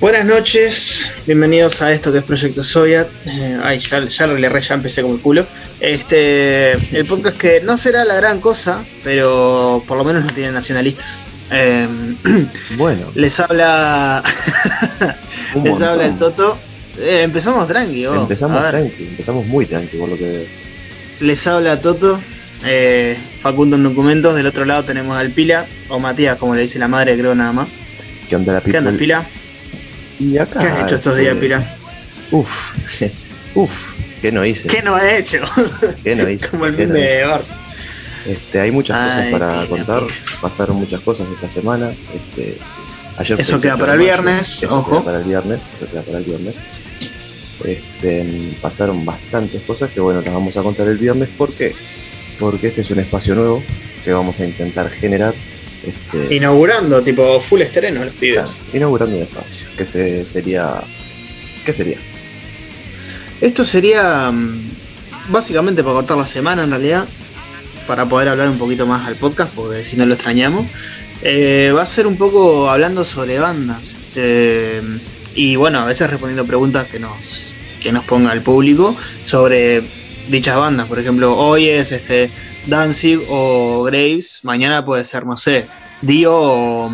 Buenas 0.00 0.26
noches, 0.26 1.12
bienvenidos 1.26 1.82
a 1.82 1.90
esto 1.90 2.12
que 2.12 2.18
es 2.18 2.24
Proyecto 2.24 2.62
Soya. 2.62 3.08
Eh, 3.26 3.58
ay, 3.60 3.80
ya, 3.80 4.04
ya 4.04 4.26
le 4.28 4.60
ya 4.60 4.74
empecé 4.74 5.02
como 5.02 5.14
el 5.14 5.20
culo. 5.20 5.44
Este, 5.80 6.70
el 6.96 7.04
podcast 7.04 7.36
que 7.36 7.62
no 7.62 7.76
será 7.76 8.04
la 8.04 8.14
gran 8.14 8.40
cosa, 8.40 8.84
pero 9.02 9.82
por 9.88 9.98
lo 9.98 10.04
menos 10.04 10.24
no 10.24 10.32
tiene 10.32 10.52
nacionalistas. 10.52 11.24
Em, 11.50 12.16
bueno. 12.76 13.06
Les 13.16 13.40
habla. 13.40 14.22
les 15.64 15.82
habla 15.82 16.06
el 16.06 16.16
Toto. 16.16 16.56
Eh, 16.96 17.22
empezamos 17.24 17.66
tranqui, 17.66 18.04
Empezamos 18.04 18.68
tranqui, 18.68 19.02
empezamos 19.02 19.46
muy 19.46 19.66
tranqui 19.66 19.96
por 19.96 20.10
lo 20.10 20.16
que 20.16 20.30
veo. 20.30 20.46
Les 21.20 21.44
habla 21.48 21.80
Toto. 21.80 22.20
Eh, 22.64 23.16
Facundo 23.40 23.74
en 23.74 23.82
documentos. 23.82 24.36
Del 24.36 24.46
otro 24.46 24.64
lado 24.64 24.84
tenemos 24.84 25.16
al 25.16 25.30
Pila, 25.30 25.66
o 25.88 25.98
Matías, 25.98 26.38
como 26.38 26.54
le 26.54 26.62
dice 26.62 26.78
la 26.78 26.86
madre, 26.86 27.18
creo 27.18 27.34
nada 27.34 27.52
más. 27.52 27.68
¿Qué 28.28 28.36
onda 28.36 28.52
la 28.52 28.60
Pila? 28.60 28.72
¿Qué 28.72 28.86
onda, 28.86 28.96
Pila? 28.96 29.26
Y 30.18 30.38
acá. 30.38 30.60
¿Qué 30.60 30.66
has 30.66 30.86
hecho 30.86 30.94
estos 30.96 31.16
días, 31.16 31.36
Pira? 31.36 31.76
Uf, 32.30 32.74
uf, 33.54 33.92
¿qué 34.20 34.32
no 34.32 34.44
hice? 34.44 34.68
¿Qué 34.68 34.82
no 34.82 34.94
ha 34.94 35.16
hecho? 35.16 35.38
¿Qué 36.04 36.14
no 36.14 36.28
hice? 36.28 36.50
Como 36.50 36.66
el 36.66 36.74
fin 36.74 36.92
de 36.92 37.24
Bart. 37.24 37.46
Este, 38.26 38.60
hay 38.60 38.70
muchas 38.70 39.06
cosas 39.06 39.26
para 39.30 39.66
contar, 39.66 40.02
pasaron 40.42 40.76
muchas 40.76 41.00
cosas 41.00 41.28
esta 41.32 41.48
semana. 41.48 41.90
Este, 42.14 42.58
ayer 43.16 43.40
eso 43.40 43.60
queda 43.60 43.76
para 43.76 43.94
el 43.94 44.00
viernes, 44.00 44.62
eso 44.62 44.84
queda 44.84 45.02
para 45.02 45.18
el 45.18 45.24
viernes, 45.24 45.70
eso 45.74 45.88
queda 45.88 46.02
para 46.02 46.18
el 46.18 46.24
viernes. 46.24 46.62
Este, 47.64 48.52
pasaron 48.60 49.04
bastantes 49.04 49.62
cosas 49.62 49.90
que 49.90 50.00
bueno, 50.00 50.20
las 50.20 50.34
vamos 50.34 50.56
a 50.56 50.62
contar 50.62 50.88
el 50.88 50.98
viernes. 50.98 51.28
¿Por 51.38 51.52
qué? 51.52 51.74
Porque 52.38 52.68
este 52.68 52.82
es 52.82 52.90
un 52.90 52.98
espacio 52.98 53.34
nuevo 53.34 53.62
que 54.04 54.12
vamos 54.12 54.38
a 54.40 54.44
intentar 54.44 54.90
generar 54.90 55.34
este, 55.88 56.34
inaugurando, 56.34 57.02
tipo 57.02 57.40
full 57.40 57.60
estreno 57.60 58.04
los 58.04 58.14
pibes. 58.14 58.50
inaugurando 58.72 59.16
un 59.16 59.22
espacio. 59.22 59.68
¿Qué 59.76 59.86
se, 59.86 60.26
sería? 60.26 60.80
¿Qué 61.64 61.72
sería? 61.72 61.98
Esto 63.40 63.64
sería 63.64 64.30
mm, 64.30 64.70
básicamente 65.30 65.82
para 65.82 65.94
cortar 65.94 66.16
la 66.16 66.26
semana 66.26 66.64
en 66.64 66.70
realidad. 66.70 67.06
Para 67.86 68.06
poder 68.06 68.28
hablar 68.28 68.50
un 68.50 68.58
poquito 68.58 68.86
más 68.86 69.06
al 69.08 69.16
podcast, 69.16 69.54
porque 69.54 69.84
si 69.84 69.96
no 69.96 70.04
lo 70.04 70.14
extrañamos. 70.14 70.66
Eh, 71.22 71.72
va 71.74 71.82
a 71.82 71.86
ser 71.86 72.06
un 72.06 72.16
poco 72.16 72.70
hablando 72.70 73.04
sobre 73.04 73.38
bandas. 73.38 73.96
Este, 74.00 74.80
y 75.34 75.56
bueno, 75.56 75.80
a 75.80 75.86
veces 75.86 76.10
respondiendo 76.10 76.44
preguntas 76.44 76.86
que 76.86 76.98
nos, 76.98 77.54
que 77.80 77.92
nos 77.92 78.04
ponga 78.04 78.32
el 78.32 78.42
público 78.42 78.94
sobre 79.24 79.82
dichas 80.28 80.56
bandas. 80.56 80.86
Por 80.86 80.98
ejemplo, 80.98 81.36
hoy 81.36 81.68
es 81.68 81.92
este 81.92 82.30
Danzig 82.68 83.20
o 83.30 83.82
Graves, 83.84 84.40
mañana 84.42 84.84
puede 84.84 85.04
ser, 85.04 85.24
no 85.24 85.36
sé, 85.36 85.66
Dio 86.02 86.34
o, 86.34 86.90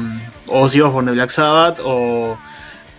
Ozzy 0.46 0.80
Osbourne 0.80 1.10
de 1.10 1.16
Black 1.16 1.30
Sabbath 1.30 1.78
o 1.84 2.38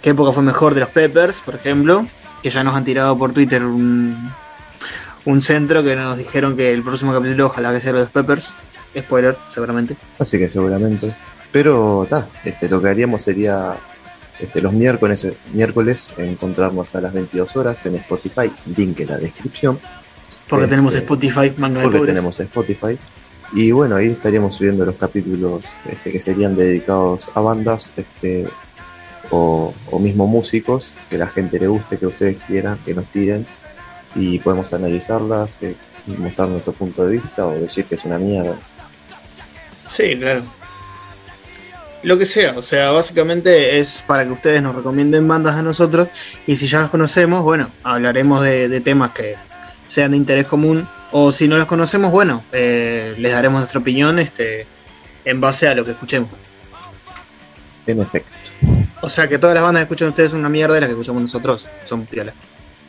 qué 0.01 0.09
época 0.11 0.33
fue 0.33 0.43
mejor 0.43 0.73
de 0.73 0.81
los 0.81 0.89
Peppers, 0.89 1.39
por 1.39 1.55
ejemplo, 1.55 2.05
que 2.43 2.49
ya 2.49 2.63
nos 2.63 2.75
han 2.75 2.83
tirado 2.83 3.17
por 3.17 3.33
Twitter 3.33 3.63
un, 3.63 4.31
un 5.23 5.41
centro 5.41 5.83
que 5.83 5.95
nos 5.95 6.17
dijeron 6.17 6.57
que 6.57 6.71
el 6.71 6.83
próximo 6.83 7.13
capítulo 7.13 7.47
ojalá 7.47 7.73
que 7.73 7.79
sea 7.79 7.93
los 7.93 8.09
Peppers. 8.09 8.53
Spoiler, 8.97 9.37
seguramente. 9.49 9.97
Así 10.19 10.37
que 10.37 10.47
seguramente. 10.47 11.15
Pero 11.51 12.03
está, 12.03 12.29
este, 12.43 12.69
lo 12.69 12.81
que 12.81 12.89
haríamos 12.89 13.21
sería 13.21 13.75
este, 14.39 14.61
los 14.61 14.73
miércoles, 14.73 15.31
miércoles 15.53 16.13
encontrarnos 16.17 16.95
a 16.95 17.01
las 17.01 17.13
22 17.13 17.55
horas 17.55 17.85
en 17.85 17.95
Spotify, 17.95 18.51
link 18.75 18.99
en 18.99 19.07
la 19.07 19.17
descripción. 19.17 19.79
Porque 20.47 20.67
tenemos 20.67 20.93
este, 20.93 21.05
Spotify, 21.05 21.53
manga 21.57 21.81
Porque 21.81 22.01
tenemos 22.01 22.39
Spotify. 22.39 22.97
Y 23.53 23.71
bueno, 23.71 23.95
ahí 23.95 24.07
estaríamos 24.07 24.55
subiendo 24.55 24.85
los 24.85 24.95
capítulos 24.95 25.79
este, 25.89 26.11
que 26.11 26.19
serían 26.19 26.55
dedicados 26.55 27.31
a 27.35 27.41
bandas 27.41 27.93
este, 27.95 28.47
o, 29.31 29.73
mismo 29.99 30.27
músicos 30.27 30.95
que 31.09 31.17
la 31.17 31.27
gente 31.27 31.59
le 31.59 31.67
guste, 31.67 31.97
que 31.97 32.05
ustedes 32.05 32.37
quieran, 32.47 32.79
que 32.85 32.93
nos 32.93 33.07
tiren. 33.07 33.45
Y 34.15 34.39
podemos 34.39 34.73
analizarlas, 34.73 35.61
eh, 35.63 35.75
mostrar 36.05 36.49
nuestro 36.49 36.73
punto 36.73 37.05
de 37.05 37.13
vista 37.13 37.45
o 37.47 37.51
decir 37.51 37.85
que 37.85 37.95
es 37.95 38.05
una 38.05 38.17
mierda. 38.17 38.59
Sí, 39.85 40.15
claro. 40.17 40.43
Lo 42.03 42.17
que 42.17 42.25
sea, 42.25 42.53
o 42.55 42.61
sea, 42.61 42.91
básicamente 42.91 43.79
es 43.79 44.03
para 44.05 44.25
que 44.25 44.31
ustedes 44.31 44.61
nos 44.61 44.75
recomienden 44.75 45.27
bandas 45.27 45.55
a 45.55 45.63
nosotros 45.63 46.07
y 46.45 46.55
si 46.55 46.67
ya 46.67 46.81
las 46.81 46.89
conocemos, 46.89 47.43
bueno, 47.43 47.71
hablaremos 47.83 48.43
de 48.43 48.79
temas 48.81 49.09
que, 49.11 49.35
sean 49.87 50.11
de 50.11 50.17
interés 50.17 50.47
común. 50.47 50.87
O 51.11 51.31
si 51.31 51.47
no 51.47 51.57
las 51.57 51.67
conocemos, 51.67 52.11
bueno, 52.11 52.43
eh, 52.51 53.15
les 53.17 53.31
daremos 53.31 53.59
nuestra 53.59 53.79
opinión 53.79 54.19
este, 54.19 54.67
en 55.23 55.39
base 55.39 55.67
a 55.67 55.75
lo 55.75 55.85
que 55.85 55.91
escuchemos. 55.91 56.29
En 57.87 58.01
efecto. 58.01 58.31
O 59.01 59.09
sea 59.09 59.27
que 59.27 59.37
todas 59.37 59.53
las 59.53 59.63
bandas 59.63 59.81
que 59.81 59.83
escuchan 59.83 60.09
ustedes 60.09 60.31
son 60.31 60.39
una 60.39 60.49
mierda 60.49 60.77
y 60.77 60.79
las 60.79 60.87
que 60.87 60.93
escuchamos 60.93 61.21
nosotros 61.21 61.69
son 61.85 62.05
piolas. 62.05 62.35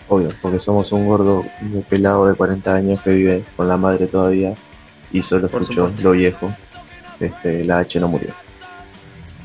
Obvio, 0.09 0.29
porque 0.41 0.59
somos 0.59 0.91
un 0.93 1.07
gordo 1.07 1.45
muy 1.61 1.83
pelado 1.83 2.27
de 2.27 2.35
40 2.35 2.75
años 2.75 3.03
que 3.03 3.11
vive 3.11 3.45
con 3.57 3.69
la 3.69 3.77
madre 3.77 4.07
todavía 4.07 4.55
y 5.13 5.23
solo 5.23 5.47
escuchó 5.47 5.93
lo 6.03 6.13
viejo. 6.13 6.55
Este, 7.21 7.65
la 7.65 7.79
H 7.79 8.01
no 8.01 8.09
murió. 8.09 8.31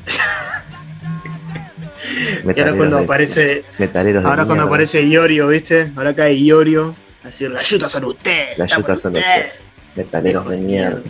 y 2.54 2.60
ahora 2.60 2.74
cuando 2.74 2.98
aparece. 2.98 3.64
ahora 4.24 4.44
cuando 4.44 4.64
aparece 4.64 5.02
Iorio, 5.02 5.48
¿viste? 5.48 5.92
Ahora 5.96 6.14
cae 6.14 6.34
Iorio 6.34 6.94
Decir, 7.24 7.50
las 7.50 7.68
yutas 7.68 7.92
son 7.92 8.04
ustedes. 8.04 8.58
Las 8.58 8.76
yutas 8.76 9.00
son 9.00 9.16
ustedes. 9.16 9.52
Metaleros 9.94 10.48
de 10.48 10.56
mierda. 10.58 11.02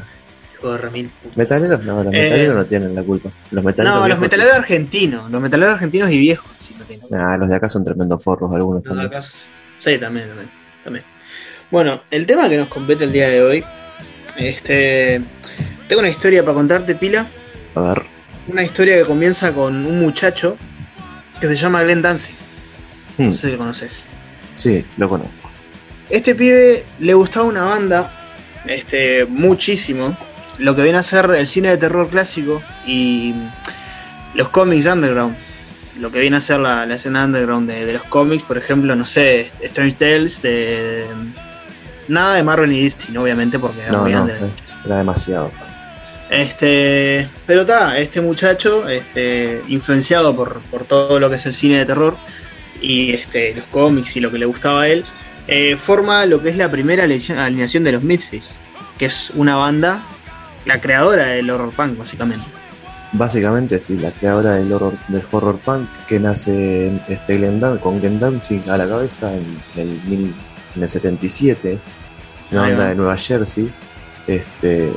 Hijo 0.54 0.72
de 0.72 0.78
remil. 0.78 1.10
Metaleros 1.34 1.84
no, 1.84 2.02
los 2.02 2.12
metaleros 2.12 2.54
eh, 2.54 2.58
no 2.58 2.64
tienen 2.66 2.94
la 2.94 3.02
culpa. 3.02 3.30
Los 3.50 3.64
metaleros 3.64 4.00
no, 4.00 4.08
los 4.08 4.18
metaleros 4.18 4.54
argentinos. 4.54 5.30
Los 5.30 5.40
metaleros 5.40 5.74
argentinos 5.74 6.10
y 6.10 6.18
viejos. 6.18 6.50
Sí, 6.58 6.76
no 7.10 7.36
los 7.38 7.48
de 7.48 7.56
acá 7.56 7.68
son 7.68 7.84
tremendos 7.84 8.22
forros 8.22 8.52
algunos 8.52 8.82
también. 8.82 9.06
Acá, 9.06 9.22
sí, 9.22 9.98
también, 9.98 10.28
también, 10.28 10.50
también. 10.84 11.04
Bueno, 11.70 12.02
el 12.10 12.26
tema 12.26 12.48
que 12.48 12.56
nos 12.58 12.68
compete 12.68 13.04
el 13.04 13.12
día 13.12 13.28
de 13.28 13.42
hoy. 13.42 13.64
Este. 14.36 15.22
Tengo 15.88 16.00
una 16.00 16.10
historia 16.10 16.42
para 16.42 16.54
contarte, 16.54 16.94
Pila. 16.94 17.28
A 17.74 17.80
ver. 17.80 18.02
Una 18.48 18.62
historia 18.62 18.96
que 18.98 19.04
comienza 19.04 19.52
con 19.52 19.86
un 19.86 20.00
muchacho 20.00 20.56
que 21.40 21.46
se 21.48 21.56
llama 21.56 21.82
Glenn 21.82 22.02
Danzig. 22.02 22.34
No 23.18 23.28
hmm. 23.28 23.32
sé 23.34 23.46
si 23.46 23.52
lo 23.52 23.58
conoces. 23.58 24.06
Sí, 24.54 24.84
lo 24.98 25.08
conozco. 25.08 25.41
Este 26.12 26.34
pibe 26.34 26.84
le 27.00 27.14
gustaba 27.14 27.46
una 27.46 27.64
banda 27.64 28.12
este, 28.66 29.24
muchísimo, 29.24 30.14
lo 30.58 30.76
que 30.76 30.82
viene 30.82 30.98
a 30.98 31.02
ser 31.02 31.24
el 31.30 31.48
cine 31.48 31.70
de 31.70 31.78
terror 31.78 32.10
clásico 32.10 32.62
y 32.86 33.34
los 34.34 34.50
cómics 34.50 34.84
underground. 34.84 35.34
Lo 35.98 36.12
que 36.12 36.20
viene 36.20 36.36
a 36.36 36.42
ser 36.42 36.60
la, 36.60 36.84
escena 36.84 37.24
underground 37.24 37.70
de, 37.70 37.94
los 37.94 38.02
cómics, 38.04 38.42
por 38.42 38.58
ejemplo, 38.58 38.94
no 38.94 39.06
sé, 39.06 39.50
Strange 39.62 39.96
Tales, 39.96 40.42
de, 40.42 41.06
nada 42.08 42.34
de 42.34 42.42
Marvel 42.42 42.68
ni 42.68 42.82
DC, 42.82 43.16
obviamente, 43.16 43.58
porque 43.58 43.80
era 43.80 43.96
muy 43.96 44.12
Era 44.12 44.98
demasiado. 44.98 45.50
Este, 46.28 47.26
pero 47.46 47.62
está, 47.62 47.96
este 47.96 48.20
muchacho, 48.20 48.86
este, 48.86 49.62
influenciado 49.66 50.36
por, 50.36 50.60
por, 50.70 50.84
todo 50.84 51.18
lo 51.18 51.30
que 51.30 51.36
es 51.36 51.46
el 51.46 51.54
cine 51.54 51.78
de 51.78 51.86
terror 51.86 52.18
y 52.82 53.14
este, 53.14 53.54
los 53.54 53.64
cómics 53.66 54.14
y 54.16 54.20
lo 54.20 54.30
que 54.30 54.38
le 54.38 54.44
gustaba 54.44 54.82
a 54.82 54.88
él, 54.88 55.06
eh, 55.48 55.76
forma 55.76 56.24
lo 56.26 56.42
que 56.42 56.50
es 56.50 56.56
la 56.56 56.70
primera 56.70 57.04
alineación 57.04 57.84
de 57.84 57.92
los 57.92 58.02
Misfits, 58.02 58.60
que 58.98 59.06
es 59.06 59.32
una 59.34 59.56
banda, 59.56 60.02
la 60.64 60.80
creadora 60.80 61.26
del 61.26 61.50
horror 61.50 61.72
punk, 61.74 61.98
básicamente. 61.98 62.46
Básicamente, 63.12 63.78
sí, 63.78 63.98
la 63.98 64.10
creadora 64.10 64.54
del 64.54 64.72
horror, 64.72 64.94
del 65.08 65.24
horror 65.30 65.58
punk 65.58 65.88
que 66.06 66.18
nace 66.18 66.86
en 66.86 67.02
este 67.08 67.38
con 67.80 68.00
Glenn 68.00 68.18
Danzig 68.18 68.68
a 68.70 68.78
la 68.78 68.88
cabeza 68.88 69.32
en, 69.34 69.60
el, 69.76 70.88
77, 70.88 71.78
es 72.40 72.52
una 72.52 72.62
banda 72.62 72.88
de 72.88 72.94
Nueva 72.94 73.16
Jersey. 73.18 73.70
Este, 74.26 74.90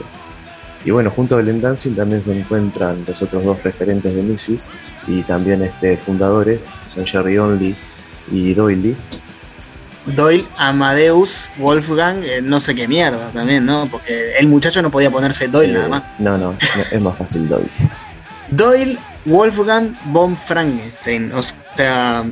y 0.85 0.91
bueno, 0.91 1.09
junto 1.09 1.35
a 1.35 1.41
Glenn 1.41 1.59
Danzig 1.59 1.95
también 1.95 2.23
se 2.23 2.39
encuentran 2.39 3.03
los 3.05 3.21
otros 3.21 3.43
dos 3.43 3.61
referentes 3.63 4.15
de 4.15 4.21
Misfits 4.21 4.69
y 5.07 5.23
también 5.23 5.63
este, 5.63 5.97
fundadores, 5.97 6.61
son 6.85 7.05
Jerry 7.05 7.37
Only 7.37 7.75
y 8.31 8.53
Doyle, 8.53 8.95
Doyle 10.05 10.45
Amadeus 10.57 11.49
Wolfgang, 11.57 12.23
eh, 12.23 12.41
no 12.41 12.59
sé 12.59 12.75
qué 12.75 12.87
mierda 12.87 13.31
también, 13.31 13.65
¿no? 13.65 13.87
Porque 13.89 14.35
el 14.37 14.47
muchacho 14.47 14.81
no 14.81 14.91
podía 14.91 15.09
ponerse 15.09 15.47
Doyle 15.47 15.73
nada 15.73 15.87
más. 15.87 16.03
No, 16.19 16.37
no, 16.37 16.55
es 16.91 17.01
más 17.01 17.17
fácil 17.17 17.47
Doyle. 17.47 17.69
Doyle 18.49 18.97
Wolfgang 19.25 19.97
von 20.11 20.35
Frankenstein, 20.35 21.31
o 21.33 21.41
sea, 21.41 22.25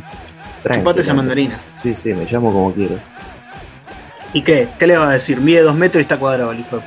Chupate 0.72 1.02
esa 1.02 1.14
mandarina. 1.14 1.60
Sí, 1.72 1.96
sí, 1.96 2.14
me 2.14 2.26
llamo 2.26 2.52
como 2.52 2.74
quiero. 2.74 3.00
¿Y 4.34 4.42
qué? 4.44 4.70
¿Qué 4.80 4.88
le 4.88 4.98
va 4.98 5.10
a 5.10 5.14
decir? 5.14 5.42
Mide 5.42 5.62
dos 5.62 5.76
metros 5.76 6.00
y 6.00 6.04
está 6.04 6.18
cuadrado 6.18 6.52
el 6.52 6.62
hijo 6.62 6.82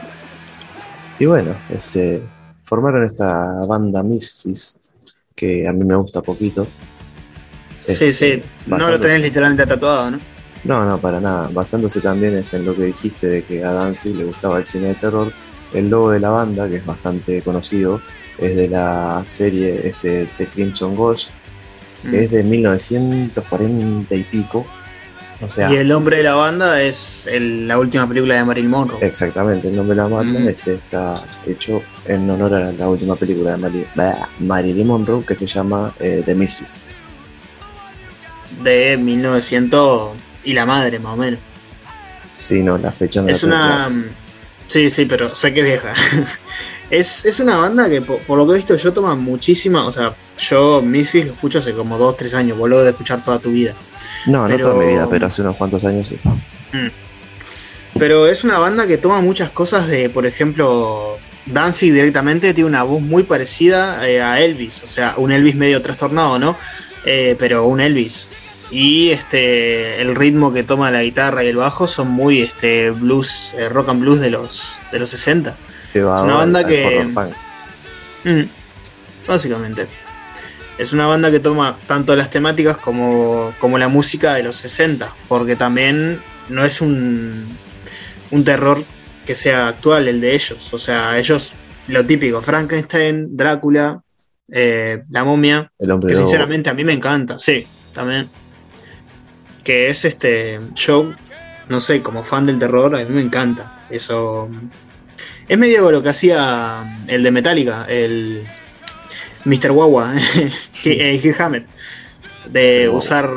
Y 1.19 1.27
bueno, 1.27 1.57
este, 1.69 2.23
formaron 2.63 3.05
esta 3.05 3.65
banda 3.67 4.03
Misfits, 4.03 4.93
que 5.35 5.67
a 5.69 5.73
mí 5.73 5.85
me 5.85 5.95
gusta 5.97 6.23
poquito. 6.23 6.67
sí, 7.87 8.13
sí, 8.13 8.43
no 8.67 8.79
lo 8.89 8.99
tenés 8.99 9.21
literalmente 9.21 9.67
tatuado, 9.67 10.13
¿no? 10.13 10.36
No, 10.67 10.85
no, 10.85 10.99
para 10.99 11.21
nada. 11.21 11.49
Basándose 11.53 12.01
también 12.01 12.37
este, 12.37 12.57
en 12.57 12.67
lo 12.67 12.75
que 12.75 12.85
dijiste 12.85 13.29
de 13.29 13.43
que 13.45 13.65
a 13.65 13.73
Danzig 13.73 14.17
le 14.17 14.25
gustaba 14.25 14.59
el 14.59 14.65
cine 14.65 14.89
de 14.89 14.95
terror, 14.95 15.33
el 15.73 15.89
logo 15.89 16.11
de 16.11 16.21
la 16.21 16.31
banda, 16.31 16.69
que 16.69 16.77
es 16.77 16.87
bastante 16.87 17.41
conocido, 17.43 18.01
es 18.39 18.57
de 18.57 18.69
la 18.69 19.23
serie 19.25 19.81
este, 19.85 20.29
de 20.39 20.47
Crimson 20.47 20.97
Ghost, 20.97 21.31
que 22.03 22.09
mm. 22.09 22.15
es 22.15 22.31
de 22.31 22.43
1940 22.43 24.15
y 24.15 24.23
pico. 24.25 24.67
O 25.41 25.49
sea, 25.49 25.71
y 25.71 25.77
el 25.77 25.89
nombre 25.89 26.17
de 26.17 26.23
la 26.23 26.35
banda 26.35 26.83
es 26.83 27.29
la 27.31 27.79
última 27.79 28.09
película 28.09 28.37
de 28.37 28.45
Marilyn 28.45 28.71
Monroe. 28.71 29.07
Exactamente, 29.07 29.69
el 29.69 29.77
nombre 29.77 29.95
de 29.95 30.03
la 30.03 30.09
banda 30.09 30.41
mm. 30.41 30.49
este, 30.49 30.75
está 30.75 31.25
hecho 31.47 31.83
en 32.07 32.29
honor 32.29 32.55
a 32.55 32.73
la 32.73 32.89
última 32.89 33.15
película 33.17 33.57
de 33.57 34.13
Marilyn, 34.41 34.87
Monroe 34.87 35.25
que 35.25 35.35
se 35.35 35.47
llama 35.47 35.95
eh, 36.01 36.23
The 36.25 36.35
Misfits. 36.35 36.83
De 38.65 38.97
1900 38.97 40.26
y 40.47 40.55
la 40.55 40.65
madre, 40.65 40.99
más 40.99 41.13
o 41.13 41.17
menos. 41.17 41.41
Sí, 42.31 42.63
no, 42.63 42.79
la 42.79 42.93
fecha 42.93 43.21
no 43.21 43.29
Es 43.29 43.43
una. 43.43 43.91
Sí, 44.67 44.91
sí, 44.91 45.05
pero 45.05 45.35
sé 45.35 45.53
que 45.53 45.61
es 45.61 45.67
vieja. 45.67 45.93
es, 46.91 47.41
una 47.41 47.57
banda 47.57 47.89
que, 47.89 48.01
por, 48.01 48.37
lo 48.37 48.47
que 48.47 48.53
he 48.55 48.57
visto, 48.57 48.77
yo 48.77 48.93
toma 48.93 49.15
muchísima. 49.15 49.87
O 49.87 49.93
sea, 49.93 50.15
yo 50.39 50.83
Misfits 50.83 51.27
lo 51.27 51.33
escucho 51.35 51.59
hace 51.59 51.73
como 51.73 51.99
2, 51.99 52.17
3 52.17 52.35
años. 52.35 52.59
Vuelvo 52.59 52.83
de 52.83 52.91
escuchar 52.91 53.25
toda 53.25 53.39
tu 53.39 53.53
vida. 53.53 53.75
No, 54.27 54.49
no 54.49 54.59
toda 54.59 54.75
mi 54.75 54.87
vida, 54.87 55.07
pero 55.09 55.27
hace 55.27 55.43
unos 55.43 55.57
cuantos 55.57 55.85
años 55.85 56.09
sí. 56.09 56.19
Mm. 56.73 56.89
Pero 57.99 58.27
es 58.27 58.45
una 58.45 58.59
banda 58.59 58.87
que 58.87 58.99
toma 58.99 59.21
muchas 59.21 59.51
cosas 59.51 59.89
de, 59.89 60.11
por 60.11 60.27
ejemplo, 60.27 61.17
Danzig 61.47 61.93
directamente 61.93 62.53
tiene 62.53 62.69
una 62.69 62.83
voz 62.83 63.01
muy 63.01 63.23
parecida 63.23 64.07
eh, 64.07 64.21
a 64.21 64.41
Elvis. 64.41 64.83
O 64.83 64.87
sea, 64.87 65.15
un 65.17 65.33
Elvis 65.33 65.55
medio 65.55 65.81
trastornado, 65.81 66.39
¿no? 66.39 66.57
Eh, 67.05 67.37
pero 67.39 67.67
un 67.67 67.81
Elvis 67.81 68.29
y 68.71 69.11
este 69.11 70.01
el 70.01 70.15
ritmo 70.15 70.53
que 70.53 70.63
toma 70.63 70.91
la 70.91 71.03
guitarra 71.03 71.45
y 71.45 71.49
el 71.49 71.57
bajo 71.57 71.87
son 71.87 72.09
muy 72.09 72.43
este 72.43 72.91
blues 72.91 73.55
eh, 73.57 73.69
rock 73.69 73.91
and 73.91 74.01
blues 74.01 74.21
de 74.21 74.31
los 74.31 74.81
de 74.91 74.99
los 74.99 75.11
60 75.11 75.57
es 75.95 76.05
una 76.05 76.35
banda 76.35 76.65
que 76.65 77.05
mm, 78.25 78.43
básicamente. 79.27 79.87
Es 80.79 80.93
una 80.93 81.07
banda 81.07 81.31
que 81.31 81.41
toma 81.41 81.79
tanto 81.87 82.15
las 82.17 82.29
temáticas 82.29 82.77
como, 82.77 83.55
como 83.59 83.79
la 83.79 83.89
música 83.89 84.35
de 84.35 84.43
los 84.43 84.57
60 84.57 85.15
porque 85.27 85.57
también 85.57 86.21
no 86.49 86.65
es 86.65 86.81
un 86.81 87.47
un 88.31 88.45
terror 88.45 88.83
que 89.25 89.35
sea 89.35 89.69
actual 89.69 90.09
el 90.09 90.21
de 90.21 90.35
ellos. 90.35 90.75
O 90.75 90.79
sea 90.79 91.19
ellos 91.19 91.55
lo 91.89 92.05
típico 92.05 92.43
Frankenstein 92.43 93.37
Drácula 93.37 94.03
eh, 94.53 95.03
la 95.11 95.25
momia 95.25 95.73
que 95.79 96.15
sinceramente 96.15 96.71
a 96.71 96.75
mí 96.75 96.85
me 96.85 96.93
encanta 96.93 97.37
sí 97.37 97.67
también 97.93 98.29
que 99.67 99.89
es 99.89 100.05
este 100.05 100.61
show, 100.75 101.13
no 101.69 101.81
sé, 101.81 102.01
como 102.01 102.23
fan 102.23 102.47
del 102.47 102.57
terror, 102.57 102.95
a 102.95 103.05
mí 103.05 103.13
me 103.13 103.21
encanta. 103.21 103.85
Eso 103.91 104.49
es 105.49 105.59
medio 105.59 105.91
lo 105.91 106.05
que 106.05 106.11
hacía 106.11 107.01
el 107.09 107.25
de 107.25 107.33
Metallica, 107.33 107.85
el 107.89 108.47
Mr. 109.45 109.73
Wawa, 109.73 110.15
Kirk 110.73 111.41
Hammett, 111.41 111.67
de 112.49 112.89
usar 112.89 113.29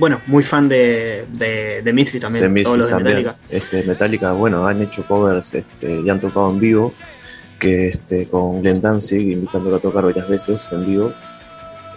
bueno, 0.00 0.20
muy 0.26 0.42
fan 0.42 0.68
de, 0.68 1.24
de, 1.34 1.82
de 1.82 2.20
también. 2.20 2.52
De 2.52 2.62
todos 2.64 2.78
los 2.78 2.88
de 2.88 2.96
Metallica. 2.96 3.36
Este, 3.48 3.84
Metallica, 3.84 4.32
bueno, 4.32 4.66
han 4.66 4.82
hecho 4.82 5.06
covers 5.06 5.54
este, 5.54 6.00
y 6.04 6.10
han 6.10 6.18
tocado 6.18 6.50
en 6.50 6.58
vivo, 6.58 6.92
que 7.60 7.90
este, 7.90 8.26
con 8.26 8.60
Glenn 8.60 8.80
Danzig, 8.80 9.30
invitándolo 9.30 9.76
a 9.76 9.80
tocar 9.80 10.04
varias 10.04 10.28
veces 10.28 10.68
en 10.72 10.84
vivo. 10.84 11.14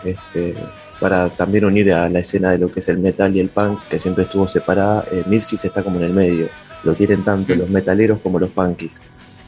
Este, 0.06 0.56
para 1.00 1.30
también 1.30 1.66
unir 1.66 1.94
a 1.94 2.10
la 2.10 2.20
escena 2.20 2.52
de 2.52 2.58
lo 2.58 2.72
que 2.72 2.80
es 2.80 2.90
el 2.90 3.00
metal 3.00 3.36
y 3.36 3.40
el 3.40 3.50
punk, 3.50 3.88
que 3.88 3.98
siempre 3.98 4.26
estuvo 4.26 4.48
separada. 4.48 5.06
Eh, 5.12 5.24
Misfits 5.26 5.66
está 5.66 5.84
como 5.84 5.98
en 6.00 6.06
el 6.06 6.14
medio. 6.14 6.50
Lo 6.84 6.94
quieren 6.96 7.24
tanto 7.24 7.56
los 7.56 7.70
metaleros 7.70 8.20
como 8.22 8.40
los 8.40 8.50
punkies. 8.50 9.04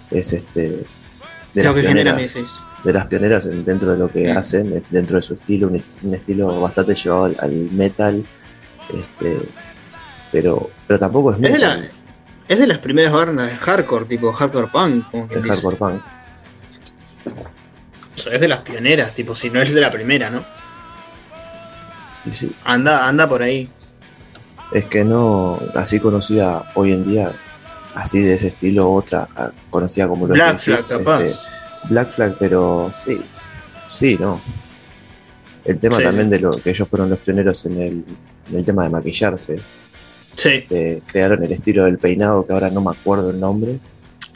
Es 0.09 0.33
este. 0.33 0.83
De 1.53 1.63
lo 1.63 1.73
las 1.73 1.73
que 1.73 1.81
pioneras, 1.81 2.35
De 2.83 2.93
las 2.93 3.05
pioneras 3.07 3.49
dentro 3.65 3.91
de 3.91 3.97
lo 3.97 4.09
que 4.09 4.31
hacen, 4.31 4.81
dentro 4.89 5.17
de 5.17 5.21
su 5.21 5.33
estilo, 5.33 5.67
un, 5.67 6.13
estilo 6.13 6.61
bastante 6.61 6.95
llevado 6.95 7.35
al, 7.39 7.51
metal. 7.71 8.25
Este, 8.97 9.37
pero, 10.31 10.69
pero 10.87 10.99
tampoco 10.99 11.33
es, 11.33 11.37
es 11.41 11.59
de, 11.59 11.89
es 12.47 12.59
de 12.59 12.67
las 12.67 12.77
primeras 12.77 13.11
bandas 13.11 13.49
de 13.49 13.57
hardcore, 13.57 14.05
tipo 14.05 14.31
hardcore 14.31 14.67
punk. 14.67 15.11
Como 15.11 15.29
el 15.29 15.43
hardcore 15.43 15.75
punk. 15.75 16.01
es 18.31 18.41
de 18.41 18.47
las 18.47 18.61
pioneras, 18.61 19.13
tipo, 19.13 19.35
si 19.35 19.49
no 19.49 19.61
es 19.61 19.73
de 19.73 19.81
la 19.81 19.91
primera, 19.91 20.29
¿no? 20.29 20.45
Anda, 22.65 23.07
anda 23.07 23.27
por 23.27 23.43
ahí. 23.43 23.69
Es 24.71 24.85
que 24.85 25.03
no, 25.03 25.59
así 25.75 25.99
conocida 25.99 26.71
hoy 26.75 26.93
en 26.93 27.03
día, 27.03 27.33
así 27.93 28.19
de 28.19 28.35
ese 28.35 28.47
estilo, 28.47 28.91
otra 28.91 29.27
ah, 29.35 29.51
conocida 29.69 30.07
como 30.07 30.27
Black 30.27 30.59
Flag, 30.59 30.79
este, 30.79 30.97
Black 31.89 32.11
Flag, 32.11 32.35
pero 32.39 32.89
sí, 32.91 33.19
sí, 33.87 34.17
no. 34.19 34.39
El 35.65 35.79
tema 35.79 35.99
también 35.99 36.29
de 36.29 36.39
lo 36.39 36.51
que 36.51 36.71
ellos 36.71 36.87
fueron 36.87 37.09
los 37.09 37.19
pioneros 37.19 37.65
en 37.65 37.81
el, 37.81 38.05
en 38.49 38.57
el 38.57 38.65
tema 38.65 38.83
de 38.83 38.89
maquillarse. 38.89 39.59
Sí. 40.35 40.49
Este, 40.49 41.01
crearon 41.05 41.43
el 41.43 41.51
estilo 41.51 41.85
del 41.85 41.97
peinado, 41.97 42.45
que 42.45 42.53
ahora 42.53 42.69
no 42.69 42.81
me 42.81 42.91
acuerdo 42.91 43.29
el 43.29 43.39
nombre. 43.39 43.77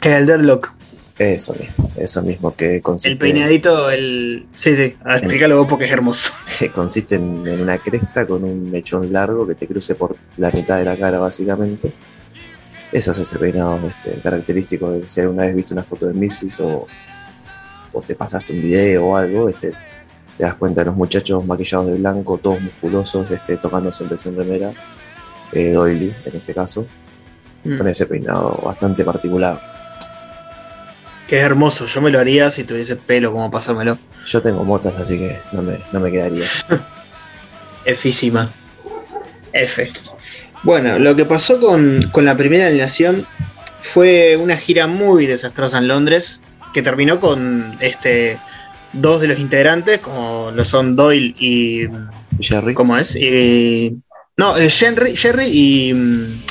El 0.02 0.26
Deadlock. 0.26 0.72
Eso 1.18 1.54
mismo, 1.54 1.90
eso 1.96 2.22
mismo 2.22 2.54
que 2.54 2.82
consiste. 2.82 3.12
El 3.12 3.18
peinadito, 3.18 3.90
el. 3.90 4.46
Sí, 4.52 4.76
sí, 4.76 4.96
explícalo 5.06 5.56
vos 5.56 5.66
porque 5.66 5.86
es 5.86 5.92
hermoso. 5.92 6.30
Sí, 6.44 6.68
consiste 6.68 7.14
en, 7.14 7.48
una 7.48 7.78
cresta 7.78 8.26
con 8.26 8.44
un 8.44 8.70
mechón 8.70 9.10
largo 9.12 9.46
que 9.46 9.54
te 9.54 9.66
cruce 9.66 9.94
por 9.94 10.16
la 10.36 10.50
mitad 10.50 10.78
de 10.78 10.84
la 10.84 10.96
cara, 10.96 11.18
básicamente. 11.18 11.90
Eso 12.92 13.12
es 13.12 13.18
ese 13.18 13.38
peinado 13.38 13.80
este, 13.88 14.12
característico 14.22 14.90
de 14.90 15.08
si 15.08 15.20
alguna 15.22 15.46
vez 15.46 15.56
viste 15.56 15.72
una 15.72 15.84
foto 15.84 16.06
de 16.06 16.12
Misfits 16.12 16.60
o, 16.60 16.86
o 17.92 18.02
te 18.02 18.14
pasaste 18.14 18.52
un 18.52 18.62
video 18.62 19.06
o 19.06 19.16
algo, 19.16 19.48
este, 19.48 19.72
te 20.36 20.44
das 20.44 20.56
cuenta 20.56 20.82
de 20.82 20.86
los 20.86 20.96
muchachos 20.96 21.44
maquillados 21.46 21.88
de 21.88 21.94
blanco, 21.94 22.38
todos 22.38 22.60
musculosos, 22.60 23.30
este, 23.30 23.56
tocando 23.56 23.90
siempre 23.90 24.18
sin 24.18 24.36
remera, 24.36 24.72
eh, 25.52 25.72
doily 25.72 26.14
en 26.26 26.36
ese 26.36 26.54
caso, 26.54 26.86
mm. 27.64 27.78
con 27.78 27.88
ese 27.88 28.06
peinado 28.06 28.60
bastante 28.62 29.02
particular. 29.02 29.75
Que 31.26 31.38
es 31.38 31.42
hermoso, 31.42 31.86
yo 31.86 32.00
me 32.00 32.10
lo 32.10 32.20
haría 32.20 32.50
si 32.50 32.64
tuviese 32.64 32.96
pelo 32.96 33.32
como 33.32 33.50
pasármelo. 33.50 33.98
Yo 34.26 34.40
tengo 34.42 34.64
motas, 34.64 34.94
así 34.96 35.18
que 35.18 35.38
no 35.52 35.62
me, 35.62 35.80
no 35.92 36.00
me 36.00 36.12
quedaría. 36.12 36.44
Efísima. 37.84 38.50
F. 39.52 39.92
Bueno, 40.62 40.98
lo 40.98 41.14
que 41.14 41.24
pasó 41.24 41.60
con, 41.60 42.10
la 42.24 42.36
primera 42.36 42.66
alineación 42.66 43.26
fue 43.80 44.36
una 44.36 44.56
gira 44.56 44.86
muy 44.86 45.26
desastrosa 45.26 45.78
en 45.78 45.88
Londres, 45.88 46.42
que 46.74 46.82
terminó 46.82 47.20
con 47.20 47.76
este 47.80 48.38
dos 48.92 49.20
de 49.20 49.28
los 49.28 49.38
integrantes, 49.38 49.98
como 49.98 50.50
lo 50.54 50.64
son 50.64 50.96
Doyle 50.96 51.34
y. 51.38 51.88
Jerry. 52.40 52.74
¿Cómo 52.74 52.98
es? 52.98 53.16
Y, 53.16 54.00
no, 54.36 54.56
eh, 54.56 54.68
Jerry, 54.68 55.16
Jerry 55.16 55.46
y. 55.46 56.42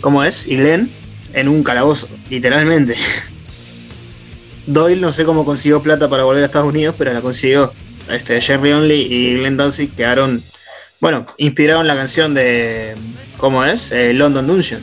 ¿Cómo 0.00 0.24
es? 0.24 0.46
Y 0.46 0.56
Glenn 0.56 0.90
en 1.34 1.48
un 1.48 1.62
calabozo, 1.62 2.08
literalmente. 2.30 2.96
Doyle 4.66 5.00
no 5.00 5.12
sé 5.12 5.24
cómo 5.24 5.44
consiguió 5.44 5.82
plata 5.82 6.08
para 6.08 6.24
volver 6.24 6.42
a 6.42 6.46
Estados 6.46 6.68
Unidos, 6.68 6.94
pero 6.96 7.12
la 7.12 7.20
consiguió. 7.20 7.72
Este, 8.10 8.40
Jerry 8.40 8.72
Only 8.72 9.06
y 9.10 9.36
Glenn 9.38 9.56
Danzig 9.56 9.94
quedaron, 9.94 10.42
bueno, 11.00 11.26
inspiraron 11.38 11.86
la 11.86 11.94
canción 11.94 12.34
de, 12.34 12.94
¿cómo 13.38 13.64
es? 13.64 13.92
Eh, 13.92 14.12
London 14.12 14.46
Dungeon. 14.46 14.82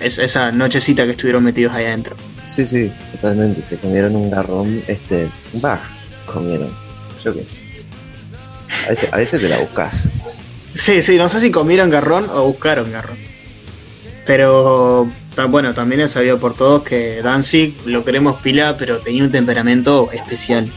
Es 0.00 0.18
esa 0.18 0.50
nochecita 0.50 1.04
que 1.04 1.12
estuvieron 1.12 1.44
metidos 1.44 1.74
ahí 1.74 1.84
adentro. 1.84 2.16
Sí, 2.44 2.66
sí, 2.66 2.90
totalmente. 3.12 3.62
Se 3.62 3.76
comieron 3.76 4.16
un 4.16 4.30
garrón, 4.30 4.82
este, 4.88 5.28
bah, 5.54 5.82
comieron. 6.26 6.74
Yo 7.22 7.32
qué 7.34 7.46
sé. 7.46 7.64
A 8.86 8.88
veces, 8.88 9.12
a 9.12 9.16
veces 9.16 9.40
te 9.40 9.48
la 9.48 9.58
buscas. 9.58 10.08
Sí, 10.74 11.02
sí, 11.02 11.16
no 11.16 11.28
sé 11.28 11.40
si 11.40 11.50
comieron 11.50 11.90
garrón 11.90 12.28
o 12.30 12.44
buscaron 12.46 12.90
garrón. 12.90 13.18
Pero 14.26 15.08
bueno, 15.48 15.74
también 15.74 16.02
he 16.02 16.08
sabido 16.08 16.38
por 16.38 16.54
todos 16.54 16.82
que 16.82 17.22
Danzig 17.22 17.74
lo 17.86 18.04
queremos 18.04 18.40
pila, 18.40 18.76
pero 18.76 18.98
tenía 18.98 19.24
un 19.24 19.30
temperamento 19.30 20.10
especial. 20.12 20.70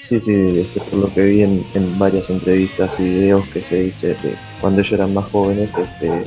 Sí, 0.00 0.20
sí, 0.20 0.58
este, 0.58 0.80
por 0.80 0.98
lo 0.98 1.14
que 1.14 1.22
vi 1.22 1.42
en, 1.42 1.98
varias 1.98 2.28
entrevistas 2.28 2.98
y 2.98 3.04
videos 3.04 3.46
que 3.48 3.62
se 3.62 3.84
dice 3.84 4.16
que 4.20 4.34
cuando 4.60 4.80
ellos 4.80 4.92
eran 4.92 5.14
más 5.14 5.26
jóvenes 5.26 5.76
este, 5.78 6.24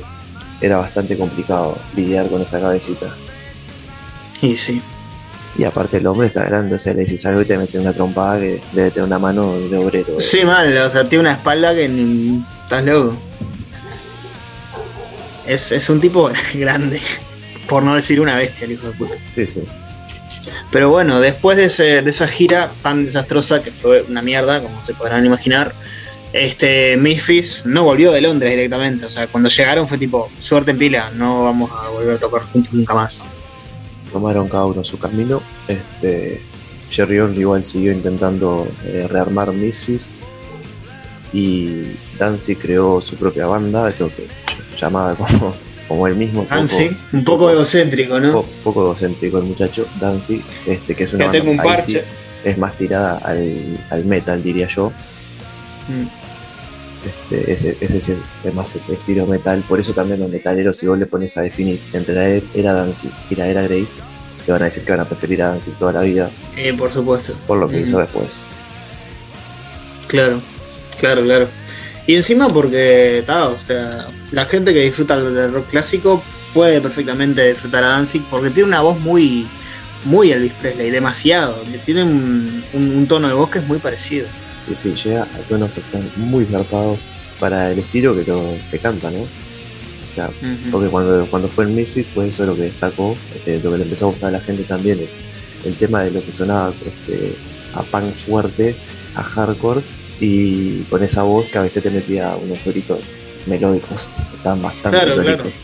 era 0.62 0.78
bastante 0.78 1.16
complicado 1.18 1.76
lidiar 1.94 2.28
con 2.28 2.40
esa 2.40 2.58
cabecita. 2.58 3.14
Y 4.40 4.56
sí. 4.56 4.80
Y 5.58 5.64
aparte 5.64 5.98
el 5.98 6.06
hombre 6.06 6.28
está 6.28 6.44
grande, 6.44 6.74
o 6.74 6.78
sea, 6.78 6.94
le 6.94 7.00
decís 7.00 7.24
algo 7.26 7.42
y 7.42 7.44
te 7.44 7.58
mete 7.58 7.78
una 7.78 7.92
trompada 7.92 8.38
que 8.40 8.60
debe 8.72 8.90
tener 8.90 9.06
una 9.06 9.18
mano 9.18 9.58
de 9.58 9.76
obrero. 9.76 10.20
Sí, 10.20 10.44
mal, 10.44 10.76
o 10.76 10.90
sea, 10.90 11.08
tiene 11.08 11.20
una 11.20 11.32
espalda 11.32 11.74
que 11.74 11.88
ni... 11.88 12.42
estás 12.64 12.84
loco. 12.84 13.16
Es, 15.46 15.72
es 15.72 15.88
un 15.90 16.00
tipo 16.00 16.30
grande, 16.54 17.00
por 17.68 17.82
no 17.82 17.94
decir 17.94 18.20
una 18.20 18.36
bestia, 18.36 18.64
el 18.66 18.72
hijo 18.72 18.88
de 18.88 18.92
puta. 18.94 19.14
Sí, 19.28 19.46
sí. 19.46 19.62
Pero 20.72 20.90
bueno, 20.90 21.20
después 21.20 21.56
de, 21.56 21.66
ese- 21.66 22.02
de 22.02 22.10
esa 22.10 22.26
gira 22.28 22.70
tan 22.82 23.04
desastrosa, 23.04 23.62
que 23.62 23.70
fue 23.72 24.02
una 24.02 24.22
mierda, 24.22 24.60
como 24.60 24.82
se 24.82 24.94
podrán 24.94 25.24
imaginar, 25.24 25.72
este 26.32 26.96
Memphis 26.96 27.64
no 27.66 27.84
volvió 27.84 28.10
de 28.12 28.20
Londres 28.20 28.50
directamente. 28.50 29.06
O 29.06 29.10
sea, 29.10 29.26
cuando 29.28 29.48
llegaron 29.48 29.86
fue 29.88 29.96
tipo, 29.96 30.28
suerte 30.38 30.72
en 30.72 30.78
pila, 30.78 31.10
no 31.14 31.44
vamos 31.44 31.70
a 31.72 31.88
volver 31.88 32.16
a 32.16 32.18
tocar 32.18 32.42
juntos 32.42 32.72
nunca 32.74 32.94
más. 32.94 33.22
Tomaron 34.12 34.48
cada 34.48 34.66
uno 34.66 34.82
su 34.84 34.98
camino. 34.98 35.40
Este, 35.68 36.42
Jerry 36.90 37.20
Only 37.20 37.40
igual 37.40 37.64
siguió 37.64 37.92
intentando 37.92 38.68
eh, 38.84 39.06
rearmar 39.08 39.52
Misfits. 39.52 40.14
Y 41.32 41.82
Danzig 42.18 42.58
creó 42.58 43.00
su 43.00 43.16
propia 43.16 43.46
banda, 43.46 43.92
creo 43.92 44.08
que 44.14 44.26
llamada 44.76 45.14
como, 45.16 45.54
como 45.88 46.06
él 46.06 46.14
mismo. 46.16 46.46
Danzig, 46.48 46.90
poco- 46.90 47.16
un 47.16 47.24
poco 47.24 47.50
egocéntrico, 47.50 48.20
¿no? 48.20 48.32
poco, 48.32 48.48
poco 48.64 48.82
egocéntrico 48.84 49.38
el 49.38 49.44
muchacho, 49.44 49.86
Danzig, 50.00 50.42
este, 50.66 50.94
que 50.94 51.04
es 51.04 51.12
una 51.14 51.26
un 51.26 51.32
banda 51.32 51.50
ahí 51.62 51.68
parche. 51.68 51.92
sí, 51.92 51.98
es 52.44 52.58
más 52.58 52.76
tirada 52.76 53.18
al, 53.18 53.78
al 53.90 54.04
metal, 54.04 54.42
diría 54.42 54.66
yo. 54.68 54.92
Mm. 55.88 56.06
Este, 57.06 57.52
ese, 57.52 57.76
ese 57.80 57.98
es 57.98 58.54
más 58.54 58.74
el 58.74 58.94
estilo 58.94 59.26
metal, 59.26 59.62
por 59.68 59.78
eso 59.78 59.92
también 59.94 60.18
los 60.18 60.28
metaleros, 60.28 60.76
si 60.76 60.86
vos 60.88 60.98
le 60.98 61.06
pones 61.06 61.36
a 61.36 61.42
definir 61.42 61.80
entre 61.92 62.14
la 62.16 62.28
era 62.54 62.72
Danzig 62.72 63.12
y 63.30 63.36
la 63.36 63.46
era 63.46 63.62
Grace, 63.62 63.94
te 64.44 64.50
van 64.50 64.62
a 64.62 64.64
decir 64.64 64.84
que 64.84 64.90
van 64.90 65.00
a 65.00 65.04
preferir 65.04 65.40
a 65.42 65.48
Danzig 65.50 65.74
toda 65.78 65.92
la 65.92 66.00
vida 66.02 66.30
Eh, 66.56 66.72
por 66.74 66.90
supuesto. 66.90 67.32
por 67.46 67.58
lo 67.58 67.68
que 67.68 67.78
Mm. 67.78 67.84
hizo 67.84 67.98
después. 68.00 68.48
Claro, 70.08 70.40
claro, 70.98 71.22
claro. 71.22 71.48
Y 72.06 72.14
encima 72.14 72.48
porque, 72.48 73.22
ta, 73.26 73.48
o 73.48 73.56
sea, 73.56 74.06
la 74.30 74.44
gente 74.44 74.72
que 74.72 74.82
disfruta 74.82 75.20
del 75.20 75.52
rock 75.52 75.68
clásico 75.70 76.22
puede 76.54 76.80
perfectamente 76.80 77.48
disfrutar 77.52 77.82
a 77.84 77.88
Danzig 77.88 78.22
porque 78.30 78.50
tiene 78.50 78.68
una 78.68 78.80
voz 78.80 78.98
muy, 79.00 79.46
muy 80.04 80.30
Elvis 80.30 80.52
Presley, 80.60 80.90
demasiado. 80.90 81.56
Tiene 81.84 82.04
un, 82.04 82.62
un- 82.72 82.96
un 82.96 83.06
tono 83.06 83.26
de 83.28 83.34
voz 83.34 83.50
que 83.50 83.58
es 83.58 83.66
muy 83.66 83.78
parecido. 83.78 84.26
Sí, 84.56 84.74
sí, 84.76 84.94
llega 84.94 85.24
a 85.24 85.38
tonos 85.48 85.70
que 85.72 85.80
están 85.80 86.08
muy 86.16 86.46
zarpados 86.46 86.98
para 87.40 87.72
el 87.72 87.80
estilo 87.80 88.14
que, 88.14 88.24
que 88.70 88.78
canta, 88.78 89.10
¿no? 89.10 89.20
O 89.20 90.08
sea. 90.08 90.30
Porque 90.70 90.88
cuando, 90.88 91.26
cuando 91.26 91.48
fue 91.48 91.64
en 91.64 91.74
Misfits 91.74 92.08
fue 92.08 92.28
eso 92.28 92.46
lo 92.46 92.54
que 92.54 92.62
destacó, 92.62 93.16
este, 93.34 93.60
lo 93.60 93.72
que 93.72 93.78
le 93.78 93.84
empezó 93.84 94.06
a 94.06 94.10
gustar 94.10 94.28
a 94.28 94.32
la 94.38 94.40
gente 94.40 94.62
también, 94.62 95.00
el, 95.00 95.08
el 95.64 95.74
tema 95.76 96.04
de 96.04 96.12
lo 96.12 96.24
que 96.24 96.30
sonaba 96.32 96.72
este, 96.86 97.34
a 97.74 97.82
punk 97.82 98.14
fuerte, 98.14 98.76
a 99.16 99.22
hardcore, 99.24 99.82
y 100.20 100.82
con 100.84 101.02
esa 101.02 101.22
voz 101.22 101.46
que 101.46 101.58
a 101.58 101.62
veces 101.62 101.82
te 101.82 101.90
metía 101.90 102.34
unos 102.36 102.64
gritos 102.64 103.10
melódicos, 103.46 104.10
estaban 104.36 104.62
bastante 104.62 104.90
Claro, 104.98 105.16
melódicos. 105.16 105.54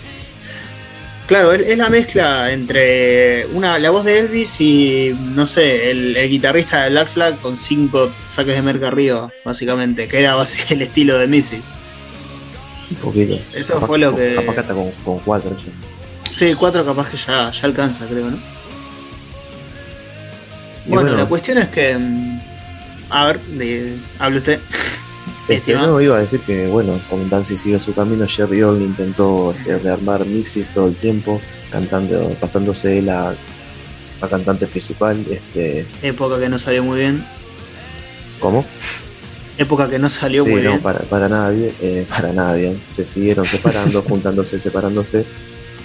Claro, 1.26 1.52
es, 1.52 1.62
es 1.62 1.78
la 1.78 1.88
mezcla 1.88 2.52
entre 2.52 3.46
una 3.46 3.78
la 3.78 3.90
voz 3.90 4.04
de 4.04 4.18
Elvis 4.18 4.60
y, 4.60 5.14
no 5.34 5.46
sé, 5.46 5.90
el, 5.90 6.16
el 6.16 6.28
guitarrista 6.28 6.82
de 6.84 6.90
Black 6.90 7.08
Flag 7.08 7.40
con 7.40 7.56
cinco 7.56 8.10
saques 8.32 8.54
de 8.54 8.60
merca 8.62 8.88
arriba, 8.88 9.30
básicamente, 9.44 10.08
que 10.08 10.18
era 10.18 10.36
el 10.70 10.82
estilo 10.82 11.16
de 11.18 11.26
Memphis. 11.28 11.64
Un 12.90 12.96
poquito. 12.98 13.38
Eso 13.54 13.74
Capaz- 13.74 13.86
fue 13.86 13.98
lo 13.98 14.14
que- 14.14 14.34
Capaz 14.34 14.52
que 14.54 14.60
hasta 14.60 14.74
con, 14.74 14.90
con 15.04 15.18
cuatro. 15.20 15.56
Sí, 16.30 16.54
cuatro 16.54 16.84
capaz 16.84 17.08
que 17.10 17.16
ya, 17.16 17.50
ya 17.50 17.66
alcanza, 17.66 18.06
creo, 18.06 18.30
¿no? 18.30 18.38
Bueno, 20.86 21.02
bueno. 21.10 21.16
la 21.16 21.26
cuestión 21.26 21.58
es 21.58 21.68
que. 21.68 21.96
A 23.12 23.26
ver, 23.26 23.40
de, 23.42 23.96
hable 24.18 24.38
usted. 24.38 24.58
Este, 25.48 25.74
no, 25.74 26.00
iba 26.00 26.16
a 26.16 26.20
decir 26.20 26.40
que, 26.40 26.66
bueno, 26.68 26.98
como 27.10 27.24
Danzig 27.26 27.58
siguió 27.58 27.78
su 27.78 27.92
camino, 27.94 28.26
Jerry 28.26 28.62
Only 28.62 28.84
intentó 28.86 29.52
este, 29.52 29.78
rearmar 29.78 30.24
Misfits 30.24 30.70
todo 30.70 30.88
el 30.88 30.94
tiempo, 30.94 31.40
cantando, 31.70 32.30
pasándose 32.40 32.98
él 32.98 33.10
a, 33.10 33.34
a 34.20 34.28
cantante 34.28 34.66
principal. 34.66 35.24
Este, 35.30 35.86
Época 36.02 36.38
que 36.38 36.48
no 36.48 36.58
salió 36.58 36.82
muy 36.84 37.00
bien. 37.00 37.24
¿Cómo? 38.40 38.64
Época 39.58 39.90
que 39.90 39.98
no 39.98 40.08
salió 40.08 40.44
Sí, 40.44 40.50
muy 40.50 40.62
no, 40.62 40.70
bien. 40.70 40.82
para, 40.82 41.00
para 41.00 41.28
nada 41.28 41.50
bien, 41.50 41.72
eh, 41.82 42.06
para 42.10 42.32
nada 42.32 42.54
bien. 42.54 42.80
Se 42.88 43.04
siguieron 43.04 43.44
separando, 43.44 44.02
juntándose, 44.08 44.58
separándose, 44.58 45.26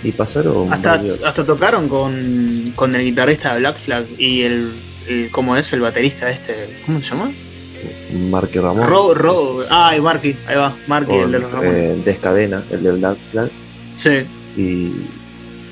y 0.03 0.11
pasaron 0.11 0.71
Hasta, 0.71 0.97
varios- 0.97 1.25
hasta 1.25 1.43
tocaron 1.45 1.89
con, 1.89 2.71
con 2.75 2.95
el 2.95 3.03
guitarrista 3.03 3.53
de 3.53 3.59
Black 3.59 3.77
Flag 3.77 4.05
y 4.17 4.43
el, 4.43 4.71
el- 5.07 5.29
¿Cómo 5.31 5.55
es? 5.57 5.71
El 5.73 5.81
baterista 5.81 6.29
este. 6.29 6.53
¿Cómo 6.85 7.01
se 7.01 7.09
llama? 7.11 7.31
Marky 8.29 8.59
Ramón, 8.59 8.87
Ro, 8.87 9.13
Ro, 9.13 9.59
ay, 9.69 10.01
Marky, 10.01 10.35
ahí 10.47 10.55
va, 10.55 10.75
Marky, 10.87 11.13
el 11.13 11.31
de 11.31 11.39
los 11.39 11.51
Ramones. 11.51 11.73
eh, 11.75 12.01
Descadena, 12.03 12.63
el 12.71 12.81
de 12.83 12.91
Black 12.93 13.17
Flag, 13.19 13.49
Sí, 13.97 14.25
y 14.57 14.91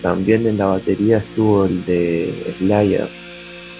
también 0.03 0.45
en 0.47 0.57
la 0.57 0.65
batería 0.67 1.17
estuvo 1.17 1.65
el 1.65 1.83
de 1.85 2.53
Slayer, 2.55 3.09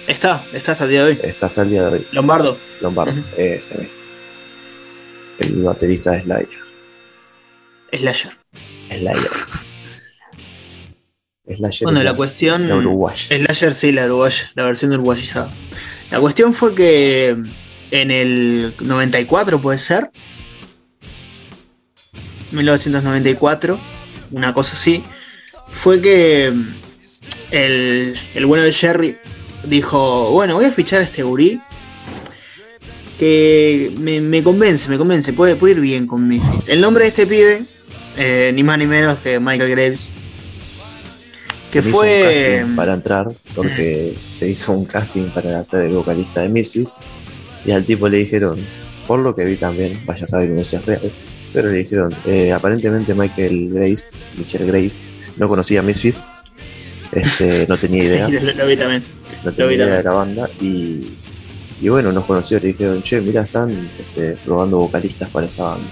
está, 0.08 0.44
está 0.52 0.72
hasta 0.72 0.84
el 0.84 0.90
día 0.90 1.04
de 1.04 1.10
hoy. 1.12 1.18
está 1.22 1.46
hasta 1.46 1.62
el 1.62 1.70
día 1.70 1.84
de 1.88 1.98
hoy. 1.98 2.06
Lombardo. 2.12 2.58
Lombardo, 2.80 3.12
Ujú. 3.12 3.22
ese 3.36 3.78
mismo. 3.78 3.94
El 5.38 5.62
baterista 5.62 6.12
de 6.12 6.22
Slayer. 6.22 6.48
Slasher. 7.92 8.32
Slayer. 8.88 9.30
Slayer 11.54 11.82
Bueno, 11.84 12.02
la 12.02 12.14
cuestión. 12.14 12.68
la 12.68 12.76
uruguaya. 12.76 13.26
Slasher 13.28 13.72
sí, 13.74 13.92
la 13.92 14.06
uruguaya, 14.06 14.50
la 14.54 14.64
versión 14.64 14.92
uruguayizada. 14.92 15.50
La 16.10 16.20
cuestión 16.20 16.52
fue 16.52 16.74
que 16.74 17.36
en 17.90 18.10
el 18.10 18.74
94 18.80 19.60
puede 19.60 19.78
ser. 19.78 20.10
1994, 22.52 23.78
una 24.32 24.52
cosa 24.54 24.74
así. 24.74 25.02
Fue 25.70 26.00
que 26.00 26.52
el, 27.50 28.18
el 28.34 28.46
bueno 28.46 28.62
de 28.64 28.72
Jerry 28.72 29.16
dijo, 29.64 30.30
bueno, 30.30 30.54
voy 30.54 30.64
a 30.64 30.72
fichar 30.72 31.00
a 31.00 31.04
este 31.04 31.22
gurí. 31.22 31.60
Que 33.18 33.92
me, 33.98 34.20
me 34.20 34.42
convence, 34.42 34.88
me 34.90 34.98
convence, 34.98 35.32
puede, 35.32 35.56
puede 35.56 35.74
ir 35.74 35.80
bien 35.80 36.06
con 36.06 36.28
Memphis. 36.28 36.68
El 36.68 36.82
nombre 36.82 37.04
de 37.04 37.08
este 37.08 37.26
pibe, 37.26 37.64
eh, 38.16 38.50
ni 38.54 38.62
más 38.62 38.76
ni 38.78 38.86
menos 38.86 39.16
que 39.18 39.40
Michael 39.40 39.70
Graves. 39.70 40.12
Que 41.82 41.88
Hizo 41.88 41.88
un 41.88 41.94
fue... 41.94 42.22
casting 42.62 42.76
para 42.76 42.94
entrar, 42.94 43.26
porque 43.54 44.14
se 44.26 44.48
hizo 44.48 44.72
un 44.72 44.86
casting 44.86 45.28
para 45.28 45.62
ser 45.62 45.82
el 45.82 45.92
vocalista 45.92 46.40
de 46.40 46.48
Misfits, 46.48 46.96
y 47.66 47.70
al 47.72 47.84
tipo 47.84 48.08
le 48.08 48.18
dijeron, 48.18 48.58
por 49.06 49.18
lo 49.18 49.34
que 49.34 49.44
vi 49.44 49.56
también, 49.56 49.98
vaya 50.06 50.24
a 50.24 50.26
saber 50.26 50.64
si 50.64 50.76
es 50.76 50.86
real, 50.86 51.12
pero 51.52 51.68
le 51.68 51.76
dijeron, 51.78 52.14
eh, 52.26 52.50
aparentemente 52.52 53.14
Michael 53.14 53.68
Grace, 53.74 54.24
Michelle 54.38 54.66
Grace, 54.66 55.02
no 55.36 55.48
conocía 55.48 55.80
a 55.80 55.82
Misfits, 55.82 56.24
este, 57.12 57.66
no 57.68 57.76
tenía 57.76 58.04
idea, 58.04 58.26
Sí, 58.26 58.38
lo, 58.38 58.52
lo 58.54 58.66
vi 58.66 58.76
también. 58.76 59.04
no 59.44 59.52
tenía 59.52 59.72
idea 59.74 59.86
también. 59.86 59.96
de 59.98 60.02
la 60.02 60.12
banda, 60.12 60.50
y, 60.60 61.08
y 61.82 61.88
bueno, 61.90 62.10
nos 62.10 62.24
conoció, 62.24 62.58
le 62.58 62.68
dijeron, 62.68 63.02
che, 63.02 63.20
mira, 63.20 63.42
están 63.42 63.90
este, 64.00 64.38
probando 64.46 64.78
vocalistas 64.78 65.28
para 65.28 65.44
esta 65.44 65.64
banda. 65.64 65.90